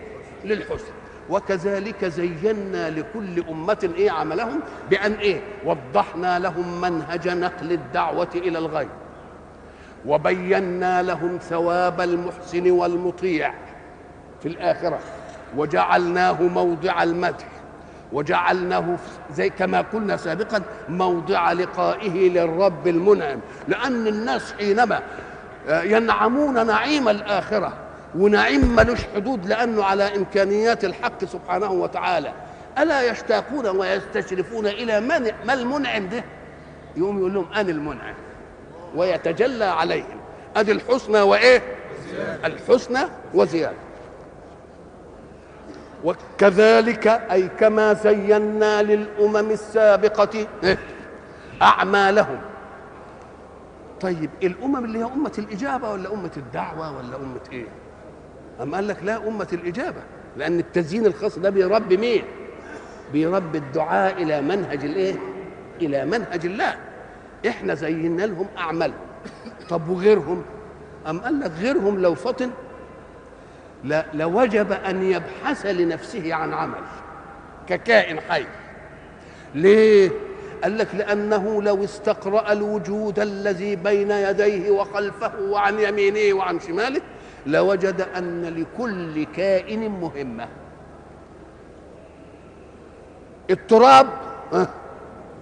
[0.44, 0.92] للحسن.
[1.30, 4.60] وكذلك زينا لكل أمة إيه عملهم؟
[4.90, 8.88] بأن إيه؟ وضحنا لهم منهج نقل الدعوة إلى الغيب
[10.06, 13.54] وبينا لهم ثواب المحسن والمطيع
[14.42, 14.98] في الآخرة.
[15.56, 17.46] وجعلناه موضع المدح.
[18.12, 18.96] وجعلناه
[19.32, 23.40] زي كما قلنا سابقا موضع لقائه للرب المنعم.
[23.68, 25.02] لأن الناس حينما
[25.68, 27.72] ينعمون نعيم الآخرة
[28.18, 32.32] ونعيم ملوش حدود لأنه على إمكانيات الحق سبحانه وتعالى.
[32.78, 36.24] ألا يشتاقون ويستشرفون إلى من ما المنعم ده؟
[36.96, 38.14] يقوم يقول لهم أنا المنعم
[38.96, 40.20] ويتجلى عليهم.
[40.56, 41.62] أدي الحسنى وإيه؟
[42.44, 43.00] الحسنى
[43.34, 43.76] وزيادة.
[46.04, 50.46] وكذلك أي كما زينا للأمم السابقة
[51.62, 52.38] أعمالهم.
[54.00, 57.66] طيب الأمم اللي هي أمة الإجابة ولا أمة الدعوة ولا أمة إيه
[58.62, 60.02] أم قال لك لا أمة الإجابة
[60.36, 62.22] لأن التزيين الخاص ده بيربي مين؟
[63.12, 65.14] بيربي الدعاء إلى منهج الإيه؟
[65.80, 66.76] إلى منهج الله
[67.48, 68.98] إحنا زينا لهم أعمالهم
[69.68, 70.42] طب وغيرهم؟
[71.10, 72.50] أم قال لك غيرهم لو فطن
[73.84, 76.82] لا لوجب أن يبحث لنفسه عن عمل
[77.68, 78.44] ككائن حي
[79.54, 80.10] ليه؟
[80.66, 87.00] قال لك لأنه لو استقرأ الوجود الذي بين يديه وخلفه وعن يمينه وعن شماله
[87.46, 90.48] لوجد أن لكل كائن مهمة.
[93.50, 94.06] التراب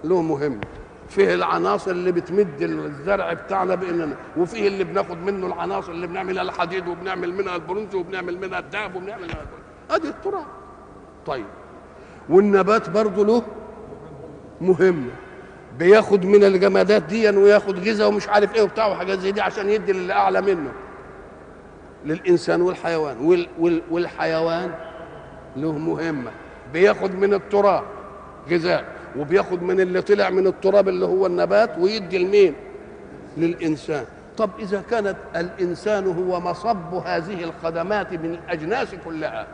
[0.03, 0.61] له مهم.
[1.09, 6.87] فيه العناصر اللي بتمد الزرع بتاعنا بإننا وفيه اللي بناخد منه العناصر اللي بنعملها الحديد
[6.87, 9.45] وبنعمل منها البرونز وبنعمل منها الذهب وبنعمل منها
[9.91, 10.45] ادي التراب.
[11.25, 11.45] طيب.
[12.29, 13.41] والنبات برضه له
[14.61, 15.11] مهمه
[15.79, 19.93] بياخد من الجمادات دي وياخد غذاء ومش عارف إيه وبتاع وحاجات زي دي عشان يدي
[19.93, 20.71] للي اعلى منه.
[22.05, 23.17] للإنسان والحيوان.
[23.25, 24.71] وال وال والحيوان
[25.55, 26.31] له مهمة.
[26.73, 27.83] بياخد من التراب
[28.51, 28.85] غذاء
[29.17, 32.53] وبياخد من اللي طلع من التراب اللي هو النبات ويدي لمين؟
[33.37, 34.05] للإنسان.
[34.37, 39.47] طب إذا كانت الإنسان هو مصب هذه الخدمات من الأجناس كلها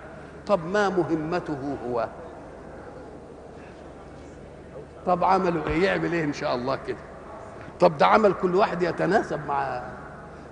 [0.47, 2.07] طب ما مهمته هو؟
[5.05, 6.97] طب عملوا إيه؟ يعمل إيه إن شاء الله كده؟
[7.79, 9.83] طب ده عمل كل واحد يتناسب مع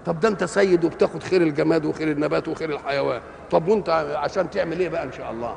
[0.06, 3.22] طب ده أنت سيد وبتاخد خير الجماد وخير النبات وخير الحيوان.
[3.52, 5.56] طب وأنت عشان تعمل إيه بقى إن شاء الله؟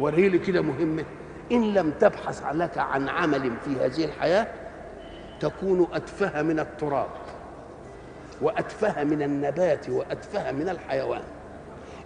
[0.00, 1.04] وريلي كده مهمة.
[1.52, 4.46] إن لم تبحث لك عن عمل في هذه الحياة
[5.40, 7.08] تكون أتفه من التراب
[8.42, 11.22] وأتفه من النبات وأتفه من الحيوان.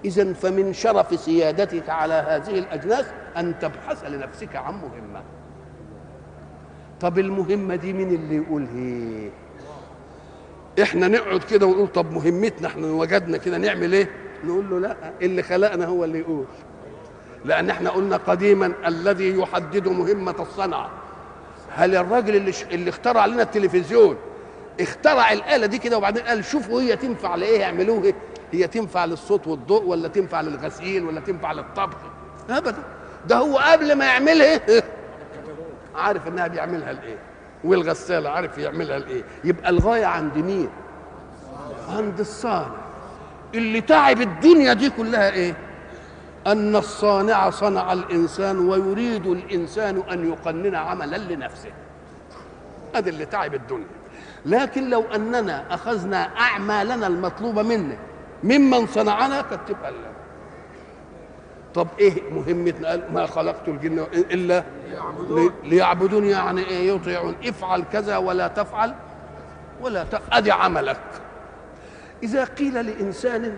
[0.04, 5.22] اذا فمن شرف سيادتك على هذه الأجناس أن تبحث لنفسك عن مهمة.
[7.02, 9.28] طب المهمة دي مين اللي يقول هي
[10.82, 14.10] إحنا نقعد كده ونقول طب مهمتنا إحنا وجدنا كده نعمل إيه؟
[14.44, 16.44] نقول له لا اللي خلقنا هو اللي يقول.
[17.44, 20.90] لأن إحنا قلنا قديما الذي يحدد مهمة الصنعه
[21.70, 22.52] هل الراجل اللي.
[22.72, 24.16] اللي اخترع لنا التلفزيون
[24.80, 28.14] اخترع الآلة دي كده وبعدين قال شوفوا هي تنفع لإيه؟ يعملوه إيه؟
[28.52, 31.96] هي تنفع للصوت والضوء ولا تنفع للغسيل ولا تنفع للطبخ؟
[32.50, 32.82] ابدا.
[33.26, 34.60] ده هو قبل ما يعملها.
[35.94, 37.18] عارف إنها بيعملها لإيه.
[37.64, 39.22] والغسالة عارف يعملها لإيه.
[39.44, 40.68] يبقى الغاية عند مين؟
[41.88, 42.76] عند الصانع.
[43.54, 45.54] اللي تعب الدنيا دي كلها إيه؟
[46.46, 51.70] أن الصانع صنع الإنسان ويريد الإنسان أن يقنن عملا لنفسه.
[52.94, 53.86] هذا اللي تعب الدنيا.
[54.46, 57.96] لكن لو أننا أخذنا أعمالنا المطلوبة منا
[58.44, 59.88] ممن صنعنا كانت تبقى
[61.74, 64.64] طب إيه مهمتنا؟ قال ما خلقت الجن إلا
[65.64, 67.34] ليعبدون يعني إيه؟ يطيعون.
[67.44, 68.94] افعل كذا ولا تفعل
[69.80, 71.00] ولا أدي عملك.
[72.22, 73.56] إذا قيل لإنسان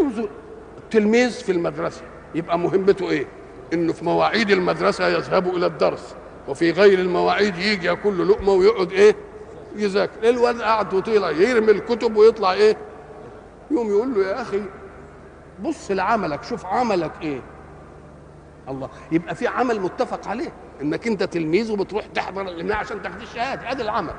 [0.00, 0.28] انظر
[0.78, 2.02] التلميذ في المدرسة
[2.34, 3.26] يبقى مهمته إيه؟
[3.72, 6.14] إنه في مواعيد المدرسة يذهب إلى الدرس
[6.48, 9.16] وفي غير المواعيد يجي ياكل له لقمة ويقعد إيه؟
[9.76, 10.28] يذاكر.
[10.28, 12.76] الواد قاعد وطلع يرمي الكتب ويطلع إيه؟
[13.70, 14.62] يقوم يقول له يا أخي
[15.62, 17.40] بص لعملك شوف عملك إيه.
[18.68, 23.70] الله يبقى في عمل متفق عليه إنك أنت تلميذ وبتروح تحضر الجماعه عشان تاخد الشهادة
[23.70, 24.14] ادي العمل.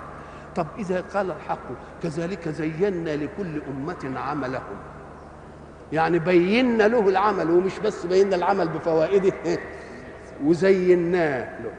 [0.55, 1.59] طب إذا قال الحق
[2.03, 4.77] كذلك زينا لكل أمة عملهم.
[5.93, 9.33] يعني بينا له العمل ومش بس بينا العمل بفوائده
[10.45, 11.71] وزيناه له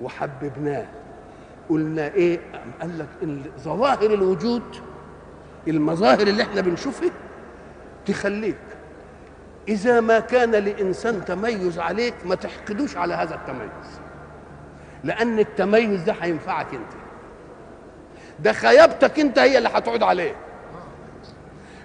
[0.00, 0.86] وحببناه.
[1.68, 2.40] قلنا إيه؟
[2.80, 3.08] قال لك
[3.60, 4.62] ظواهر الوجود
[5.68, 7.10] المظاهر اللي إحنا بنشوفها
[8.12, 8.56] تخليك
[9.68, 14.00] إذا ما كان لإنسان تميز عليك ما تحقدوش على هذا التميز.
[15.04, 16.92] لأن التميز ده هينفعك أنت.
[18.40, 20.34] ده خيابتك أنت هي اللي هتعود عليه.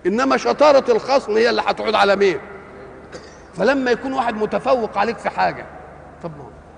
[0.06, 2.38] إنما شطارة الخصم هي اللي هتعود على مين؟
[3.54, 5.66] فلما يكون واحد متفوق عليك في حاجة
[6.24, 6.32] طب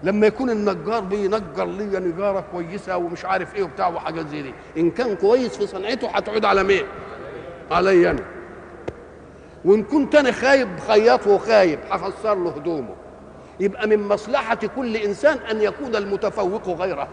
[0.04, 4.92] لما يكون النجار بينجر لي نجارة كويسة ومش عارف إيه وبتاع وحاجات زي دي إن
[4.92, 6.84] كان كويس في صنعته هتعود على مين؟
[7.72, 8.24] علي أنا.
[9.68, 12.96] وإن كنت أنا خايب خياط وخايب هفسر له هدومه.
[13.60, 17.08] يبقى من مصلحة كل إنسان أن يكون المتفوق غيره.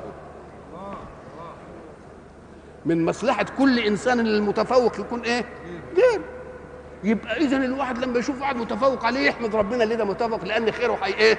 [2.87, 5.45] من مصلحة كل إنسان أن المتفوق يكون إيه؟
[5.97, 6.21] غير.
[7.05, 10.99] يبقى إذا الواحد لما يشوف واحد متفوق عليه يحمد ربنا اللي ده متفوق؟ لأن خيره
[11.03, 11.39] هي إيه؟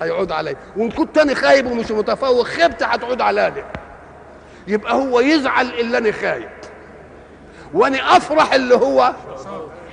[0.00, 0.56] هيعود عليه.
[0.76, 3.64] وإن كنت أنا خايب ومش متفوق خيبتي هتعود على
[4.66, 6.48] يبقى هو يزعل اللي أنا خايب.
[7.74, 9.14] وأنا أفرح اللي هو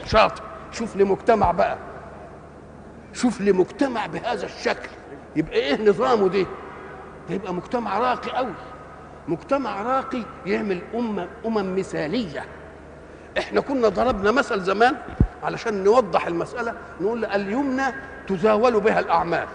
[0.10, 0.44] شاطر.
[0.72, 1.78] شوف لي مجتمع بقى.
[3.14, 4.90] شوف لي مجتمع بهذا الشكل.
[5.36, 6.44] يبقى إيه نظامه دي؟
[7.30, 8.54] ده يبقى مجتمع راقي قوي
[9.28, 12.46] مجتمع راقي يعمل أمة أمم مثالية.
[13.38, 14.96] إحنا كنا ضربنا مثل زمان
[15.44, 17.84] علشان نوضح المسألة نقول اليمنى
[18.28, 19.48] تزاول بها الأعمال.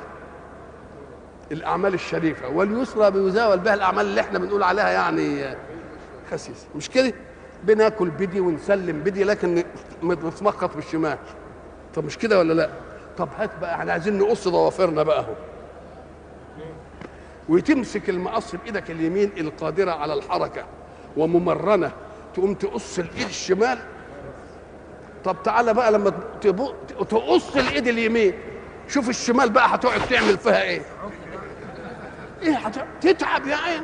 [1.53, 5.57] الأعمال الشريفة واليسرى بيزاول بها الأعمال اللي إحنا بنقول عليها يعني
[6.31, 7.12] خسيسة مش كده؟
[7.67, 9.65] بناكل بدي ونسلم بدي لكن
[10.03, 11.19] متمخط بالشمال
[11.95, 12.71] طب مش كده ولا لا؟
[13.19, 15.33] طب هات بقى إحنا عايزين نقص ضوافرنا بقى اهو.
[17.49, 20.65] وتمسك المقص بإيدك اليمين القادرة على الحركة
[21.17, 21.93] وممرنة
[22.35, 23.79] تقوم تقص الإيد الشمال.
[25.25, 26.11] طب تعالى بقى لما
[27.11, 28.35] تقص الإيد اليمين.
[28.89, 30.83] شوف الشمال بقى هتقعد تعمل فيها إيه؟
[32.43, 32.59] إيه
[33.01, 33.83] تتعب يا عين.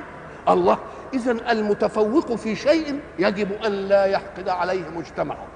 [0.49, 0.79] الله
[1.15, 5.47] اذا المتفوق في شيء يجب أن لا يحقد عليه مجتمعه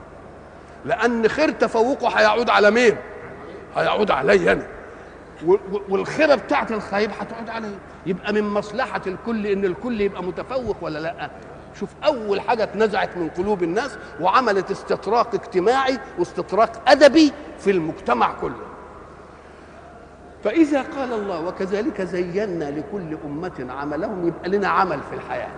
[0.84, 2.96] لأن خير تفوقه هيعود على مين؟
[3.76, 4.66] هيعود علي أنا.
[5.46, 7.74] و- و- والخيرة بتاعت الخايب هتقعد عليه
[8.06, 11.30] يبقى من مصلحة الكل إن الكل يبقى متفوق ولا لأ؟
[11.80, 18.56] شوف أول حاجة اتنزعت من قلوب الناس وعملت استطراق اجتماعي واستطراق أدبي في المجتمع كله.
[20.44, 25.50] فإذا قال الله وكذلك زينا لكل أمة عملهم يبقى لنا عمل في الحياة.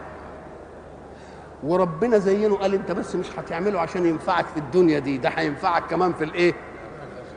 [1.63, 6.13] وربنا زينه قال أنت بس مش هتعمله عشان ينفعك في الدنيا دي ده هينفعك كمان
[6.13, 6.55] في الإيه؟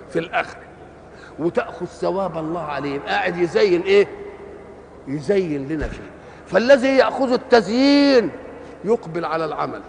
[0.09, 0.61] في الآخرة.
[1.39, 4.07] وتأخذ ثواب الله عليه قاعد يزين إيه؟
[5.07, 6.09] يزين لنا فيه.
[6.47, 8.29] فالذي يأخذ التزيين
[8.85, 9.81] يقبل على العمل.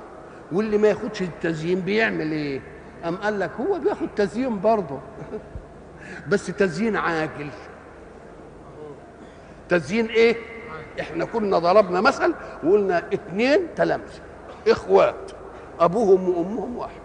[0.52, 2.61] واللي ما ياخدش التزيين بيعمل إيه؟
[3.08, 4.98] أم قال لك هو بياخد تزيين برضه.
[6.28, 7.48] بس تزيين عاجل
[9.68, 10.36] تزيين إيه؟
[11.01, 12.34] إحنا كنا ضربنا مثل
[12.64, 14.20] وقلنا اتنين تلامذه
[14.68, 15.32] إخوات
[15.80, 17.01] أبوهم وأمهم واحد.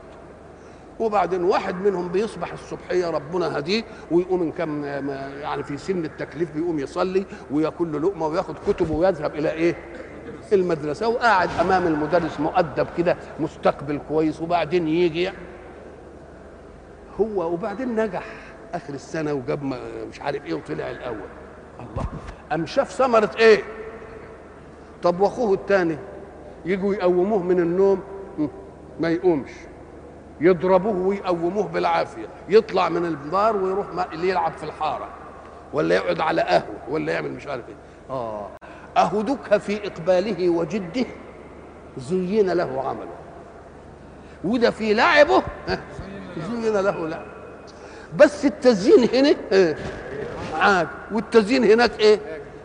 [1.00, 4.84] وبعدين واحد منهم بيصبح الصبحية ربنا هديه ويقوم إن كان
[5.42, 9.76] يعني في سن التكليف بيقوم يصلي وياكل له لقمة وياخد كتبه ويذهب إلى إيه؟
[10.54, 15.30] المدرسة وقاعد أمام المدرس مؤدب كده مستقبل كويس وبعدين يجي.
[17.22, 18.24] هو وبعدين نجح.
[18.76, 19.64] آخر السنة وجاب
[20.10, 21.30] مش عارف إيه وطلع الأول.
[21.80, 22.06] الله.
[22.52, 23.64] قام شاف ثمرة إيه؟
[25.04, 25.98] طب وأخوه الثاني
[26.66, 28.04] يجوا يقوموه من النوم؟
[29.00, 29.50] ما يقومش.
[30.42, 32.28] يضربوه ويقوموه بالعافية.
[32.50, 35.08] يطلع من الدار ويروح اللي يلعب في الحارة.
[35.74, 37.76] ولا يقعد على قهوة ولا يعمل مش عارف إيه.
[38.10, 38.48] آه.
[38.98, 41.06] أهدك في إقباله وجده
[41.98, 43.16] زين له عمله.
[44.44, 45.44] وده في لعبه
[46.38, 47.35] زين له لا.
[48.18, 49.76] بس التزيين هنا إيه
[50.54, 50.88] عاد.
[51.12, 52.20] والتزيين هناك إيه؟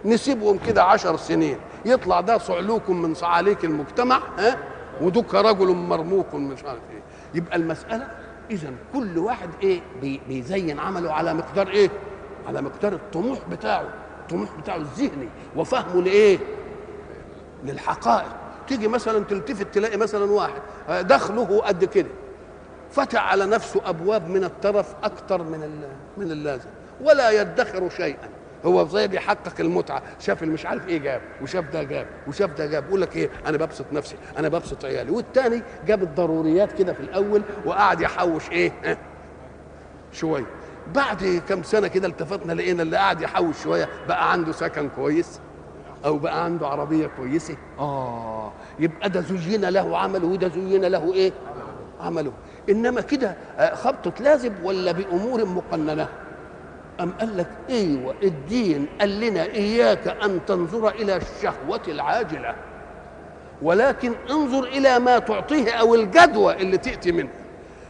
[0.04, 1.56] نسيبهم كده عشر سنين.
[1.84, 4.56] يطلع ده صعلوك من صعاليك المجتمع ها؟
[5.00, 7.00] ودك رجل مرموق مش عارف إيه.
[7.34, 8.08] يبقى المسألة
[8.50, 11.90] إذا كل واحد إيه؟ بي بيزين عمله على مقدار إيه؟
[12.48, 13.88] على مقدار الطموح بتاعه
[14.20, 16.38] الطموح بتاعه الذهني وفهمه لإيه؟
[17.64, 18.28] للحقائق.
[18.68, 22.08] تيجي مثلا تلتفت تلاقي مثلا واحد آه، دخله قد كده.
[22.90, 25.82] فتح على نفسه أبواب من الترف أكثر من
[26.16, 26.68] من اللازم.
[27.00, 28.28] ولا يدخر شيئا.
[28.64, 30.02] هو زي بيحقق المتعة.
[30.20, 32.84] شاف مش عارف إيه جاب وشاف ده جاب وشاف ده جاب.
[32.88, 35.10] يقول لك إيه؟ أنا ببسط نفسي أنا ببسط عيالي.
[35.10, 38.96] والتاني جاب الضروريات كده في الأول وقعد يحوش إيه؟ ها،
[40.12, 40.46] شوية.
[40.94, 45.40] بعد كم سنة كده التفتنا لقينا اللي قاعد يحوش شوية بقى عنده سكن كويس
[46.04, 47.56] أو بقى عنده عربية كويسة.
[47.78, 48.52] آه.
[48.78, 51.32] يبقى ده زين له عمله وده زين له إيه؟
[52.00, 52.32] عمله.
[52.68, 56.08] إنما كده آه، خبطه لازم ولا بأمور مقننة؟
[57.00, 62.54] أم قال لك إيوه الدين قال لنا إياك أن تنظر إلى الشهوة العاجلة
[63.62, 67.30] ولكن انظر إلى ما تعطيه أو الجدوى اللي تأتي منه.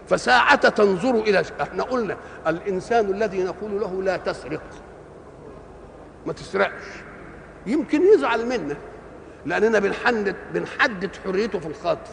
[0.08, 2.16] فساعة تنظر إلى إحنا قلنا
[2.46, 4.62] الإنسان الذي نقول له لا تسرق.
[6.26, 6.82] ما تسرقش.
[7.66, 8.76] يمكن يزعل منا
[9.46, 12.12] لأننا بنحدد بنحدد حريته في الخطف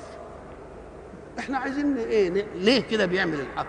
[1.40, 3.68] إحنا عايزين إيه ليه كده بيعمل الحق؟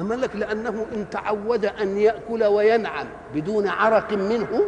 [0.00, 4.62] أما لك لأنه إن تعود أن يأكل وينعم بدون عرق منه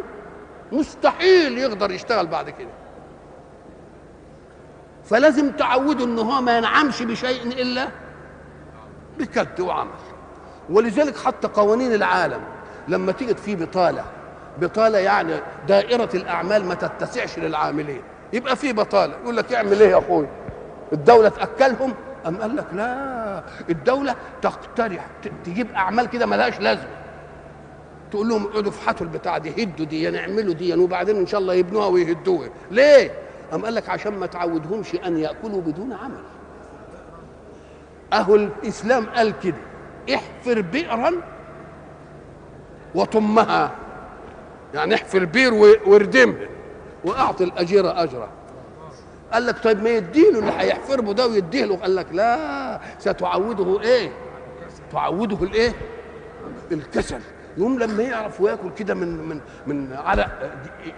[0.73, 2.69] مستحيل يقدر يشتغل بعد كده.
[5.05, 7.89] فلازم تعوده إن هو ما ينعمش بشيء إلا
[9.19, 9.91] بكد وعمل.
[10.71, 12.41] ولذلك حتى قوانين العالم
[12.89, 14.05] لما تيجي في بطالة
[14.61, 15.33] بطالة يعني
[15.69, 18.03] دائرة الأعمال ما تتسعش للعاملين.
[18.33, 20.27] يبقى في بطالة يقول لك اعمل إيه يا أخوي؟
[20.93, 21.95] الدولة تأكلهم؟
[22.27, 25.07] أم قال لك لا الدولة تقترح
[25.45, 26.89] تجيب أعمال كده ملهاش لازمة.
[28.11, 31.87] تقول لهم اقعدوا افحطوا البتاع دي هدوا دي نعملوا دي وبعدين إن شاء الله يبنوها
[31.87, 32.49] ويهدوها.
[32.71, 33.11] ليه؟
[33.55, 36.21] أم قال لك عشان ما تعودهمش أن يأكلوا بدون عمل.
[38.13, 39.57] أهو الإسلام قال كده
[40.15, 41.13] احفر بئرا
[42.95, 43.71] وطمها.
[44.75, 45.55] يعني احفر بير
[45.87, 46.49] واردمها.
[47.05, 48.29] وأعطي الاجير اجره
[49.33, 54.13] قال لك طيب ما يديله اللي هيحفره ده ويديه له قال لك لا ستعوده إيه
[54.93, 55.73] تعوده الايه؟
[56.73, 57.21] الكسل.
[57.59, 60.27] يقوم لما يعرف وياكل كده من من من على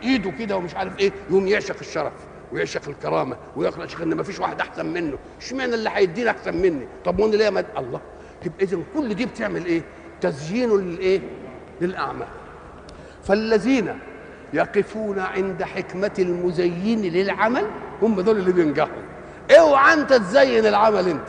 [0.03, 2.13] ايده كده ومش عارف إيه يقوم يعشق الشرف
[2.53, 5.19] ويعشق الكرامة ويعشق ان ما فيش واحد أحسن منه.
[5.41, 8.01] اشمعنى اللي هيديني أحسن مني؟ طب وأنا ليه ما الله.
[8.47, 9.83] يبقى اذا كل دي بتعمل إيه؟
[10.21, 11.21] تزيين للإيه؟
[11.81, 12.27] للاعمال
[13.25, 13.99] فالذين
[14.53, 17.67] يقفون عند حكمة المزين للعمل
[18.03, 19.03] هم دول اللي بينجحوا.
[19.51, 21.29] اوعى انت تزين العمل انت.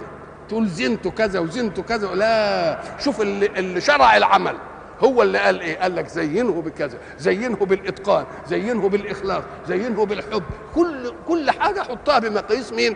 [0.50, 2.08] تقول زنته كذا وزنته كذا.
[2.16, 4.56] لا شوف اللي, اللي شرع العمل.
[5.04, 10.44] هو اللي قال إيه؟ قال لك زينه بكذا زينه بالاتقان زينه بالإخلاص زينه بالحب.
[10.76, 12.96] كل كل حاجة حطها بمقاييس مين؟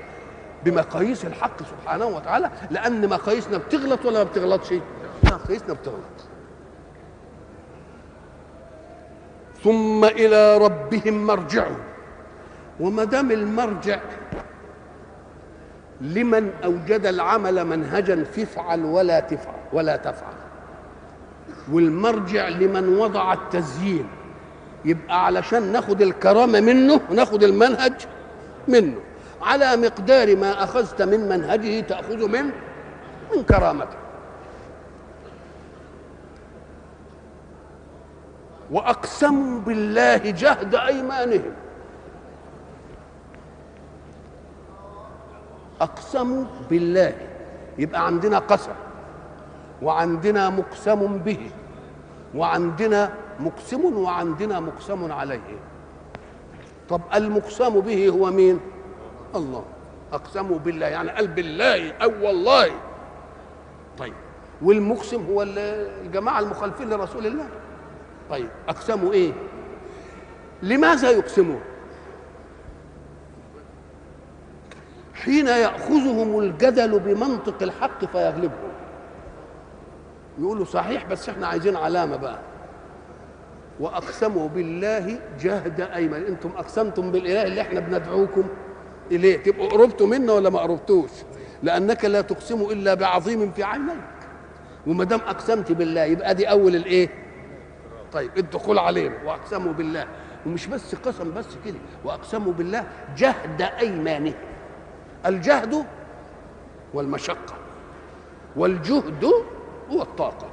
[0.65, 2.51] بمقاييس الحق سبحانه وتعالى.
[2.71, 4.73] لأن مقاييسنا بتغلط ولا ما بتغلطش؟
[5.23, 6.17] مقاييسنا بتغلط.
[9.63, 11.77] ثم إلى ربهم مرجعهم.
[12.79, 13.99] وما دام المرجع
[16.01, 20.33] لمن أوجد العمل منهجا فافعل ولا تفعل ولا تفعل.
[21.71, 24.07] والمرجع لمن وضع التزيين
[24.85, 27.93] يبقى علشان ناخد الكرامة منه وناخد المنهج
[28.67, 28.95] منه.
[29.41, 32.45] على مقدار ما أخذت من منهجه تأخذ من
[33.35, 33.97] من كرامته.
[38.71, 41.53] واقسموا بالله جهد أيمانهم.
[45.81, 47.13] اقسموا بالله.
[47.77, 48.71] يبقى عندنا قسم
[49.81, 51.49] وعندنا مقسم به
[52.35, 55.59] وعندنا مقسم وعندنا مقسم عليه.
[56.89, 58.59] طب المقسم به هو مين؟
[59.35, 59.63] الله.
[60.13, 62.71] اقسموا بالله يعني قال بالله أو والله.
[63.97, 64.13] طيب
[64.61, 67.49] والمقسم هو الجماعة المخالفين لرسول الله.
[68.29, 69.31] طيب أقسموا إيه؟
[70.63, 71.61] لماذا يقسمون؟
[75.23, 78.71] حين يأخذهم الجدل بمنطق الحق فيغلبهم
[80.39, 82.39] يقولوا صحيح بس إحنا عايزين علامة بقى.
[83.79, 86.25] وأقسموا بالله جهد أيمن.
[86.25, 88.43] أنتم أقسمتم بالإله اللي إحنا بندعوكم
[89.11, 89.37] إليه.
[89.37, 91.09] تبقوا قربتوا منه ولا ما قربتوش؟
[91.63, 93.97] لأنك لا تقسم إلا بعظيم في عينيك.
[94.87, 97.09] وما دام أقسمت بالله يبقى دي أول الإيه؟
[98.13, 99.15] طيب الدخول علينا.
[99.25, 100.05] وأقسموا بالله.
[100.45, 101.79] ومش بس قسم بس كده.
[102.05, 102.83] وأقسموا بالله
[103.17, 104.33] جهد أيمانه.
[105.25, 105.85] الجهد
[106.93, 107.53] والمشقة.
[108.55, 109.25] والجهد
[109.91, 110.47] هو الطاقة.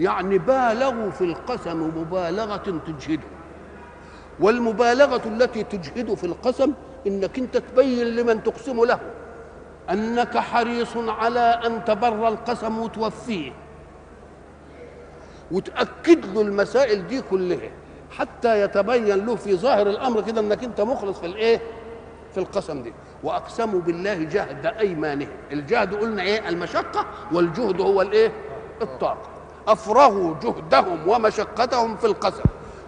[0.00, 3.22] يعني بالغوا في القسم مبالغة تجهده.
[4.40, 6.72] والمبالغة التي تجهد في القسم
[7.06, 8.98] إنك أنت تبين لمن تقسم له.
[9.90, 13.52] أنك حريص على أن تبر القسم وتوفيه.
[15.50, 17.70] وتأكد له المسائل دي كلها.
[18.10, 21.60] حتى يتبين له في ظاهر الأمر كده إنك أنت مخلص في الإيه؟
[22.34, 22.92] في القسم دي.
[23.22, 25.28] وأقسموا بالله جهد أيمانهم.
[25.52, 28.32] الجهد قلنا إيه؟ المشقة والجهد هو الإيه؟
[28.82, 29.28] الطاقة.
[29.68, 32.42] أفرغوا جهدهم ومشقتهم في القسم.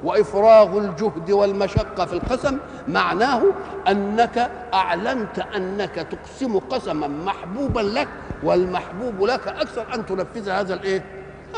[0.04, 3.42] وإفراغ الجهد والمشقة في القسم معناه
[3.88, 8.08] أنك أعلنت أنك تقسم قسما محبوبا لك
[8.42, 11.04] والمحبوب لك أكثر أن تنفذ هذا الإيه؟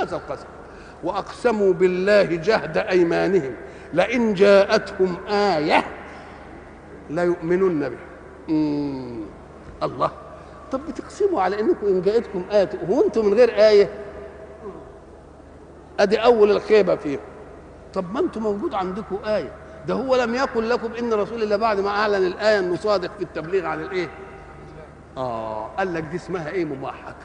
[0.01, 0.47] هذا القسم.
[1.05, 3.55] وأقسموا بالله جهد أيمانهم.
[3.93, 5.85] لئن جاءتهم آية
[7.11, 7.99] ليؤمنن بها
[9.83, 10.11] الله.
[10.73, 13.89] طب بتقسموا على إنكم إن جاءتكم آية هو أنتم من غير آية؟
[16.01, 17.21] أدي أول الخيبة فيهم.
[17.95, 19.53] طب ما أنتم موجود عندكم آية.
[19.89, 23.25] ده هو لم يقل لكم إن رسول الله بعد ما أعلن الآية انه صادق في
[23.25, 24.09] التبليغ عن الإيه؟
[25.17, 27.25] آه قال لك دي اسمها إيه؟ مماحكة.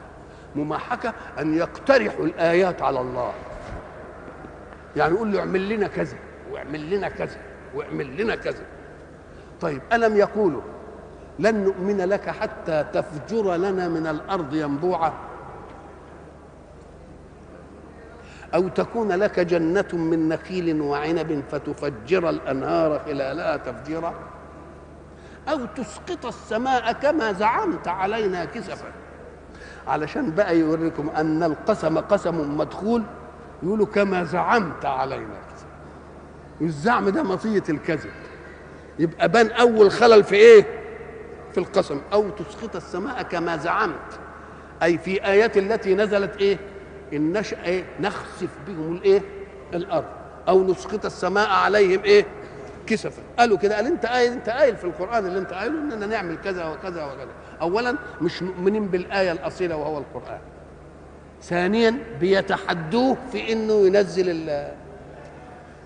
[0.56, 3.32] مماحكة أن يقترحوا الآيات على الله.
[4.96, 6.16] يعني يقول له اعمل لنا كذا
[6.52, 7.36] واعمل لنا كذا
[7.74, 8.64] واعمل لنا كذا.
[9.60, 10.62] طيب ألم يقولوا
[11.38, 15.12] لن نؤمن لك حتى تفجر لنا من الأرض ينبوعا؟
[18.54, 24.14] أو تكون لك جنة من نخيل وعنب فتفجر الأنهار خلالها تفجيرا؟
[25.48, 28.88] أو تسقط السماء كما زعمت علينا كسفا؟
[29.88, 33.02] علشان بقى يوريكم أن القسم قسم مدخول
[33.62, 35.66] يقولوا كما زعمت علينا كسفا.
[36.60, 38.10] والزعم ده مطيه الكذب.
[39.00, 40.66] يبقى بان اول خلل في إيه؟
[41.52, 42.00] في القسم.
[42.12, 44.20] أو تسقط السماء كما زعمت.
[44.82, 46.58] أي في آيات التي نزلت إيه؟
[47.12, 49.22] إن نشا إيه؟ نخسف بهم الايه
[49.74, 50.04] الأرض.
[50.48, 52.26] أو نسقط السماء عليهم إيه؟
[52.86, 53.22] كسفا.
[53.38, 53.76] قالوا كده.
[53.76, 57.28] قال أنت قايل أنت قايل في القرآن اللي أنت قايله إننا نعمل كذا وكذا وكذا.
[57.60, 60.40] اولا مش مؤمنين بالآية الأصيلة وهو القرآن.
[61.42, 64.72] ثانيا بيتحدوه في إنه ينزل ال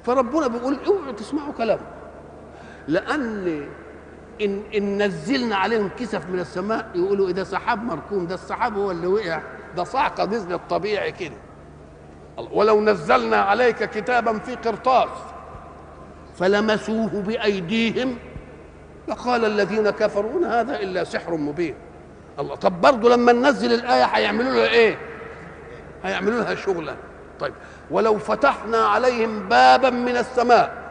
[0.04, 1.93] فربنا بيقول اوعوا تسمعوا كلامه.
[2.88, 3.66] لأن
[4.40, 9.06] إن إن نزلنا عليهم كسف من السماء يقولوا ده سحاب مركوم ده السحاب هو اللي
[9.06, 9.40] وقع.
[9.76, 11.34] ده صعقه نزل الطبيعي كده.
[12.52, 15.08] ولو نزلنا عليك كتابا في قرطاس
[16.38, 18.16] فلمسوه بأيديهم
[19.08, 21.74] لقال الذين كفروا هذا إلا سحر مبين.
[22.38, 24.98] الله طب برضه لما ننزل الآية هيعملوا لها إيه؟
[26.04, 26.96] هيعملوا لها شغلة.
[27.40, 27.54] طيب
[27.90, 30.83] ولو فتحنا عليهم بابا من السماء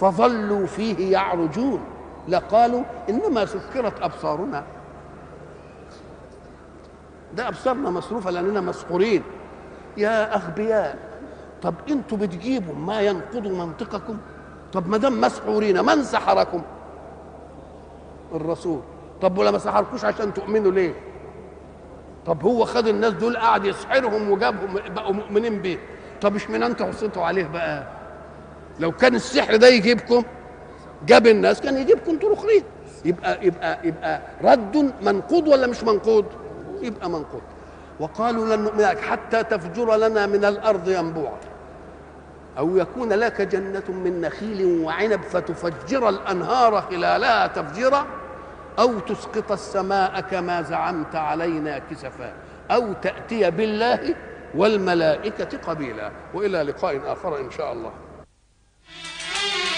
[0.00, 1.80] فظلوا فيه يعرجون.
[2.28, 4.64] لقالوا إنما سكرت أبصارنا.
[7.36, 9.22] ده أبصارنا مصروفة لأننا مسحورين.
[9.96, 10.98] يا أغبياء
[11.62, 14.16] طب أنتوا بتجيبوا ما ينقض منطقكم؟
[14.72, 16.62] طب ما دام مسحورين من سحركم
[18.34, 18.80] الرسول
[19.22, 20.94] طب ولا ما سحركوش عشان تؤمنوا ليه؟
[22.26, 25.78] طب هو خد الناس دول قعد يسحرهم وجابهم بقوا مؤمنين بيه.
[26.20, 27.86] طب اشمعنى أنتوا حصيتوا عليه بقى؟
[28.80, 30.24] لو كان السحر ده يجيبكم
[31.06, 32.62] جاب الناس كان يجيبكم الاخرين
[33.04, 36.24] يبقى يبقى يبقى رد منقوض ولا مش منقوض؟
[36.82, 37.42] يبقى منقوض
[38.00, 41.38] وقالوا لن نؤمن لك حتى تفجر لنا من الأرض ينبوعا.
[42.58, 48.06] أو يكون لك جنة من نخيل وعنب فتفجر الأنهار خلالها تفجيرا
[48.78, 52.32] أو تسقط السماء كما زعمت علينا كسفا
[52.70, 54.14] أو تأتي بالله
[54.54, 56.10] والملائكة قبيلا.
[56.34, 57.90] وإلى لقاء آخر إن شاء الله.
[59.40, 59.77] Yeah.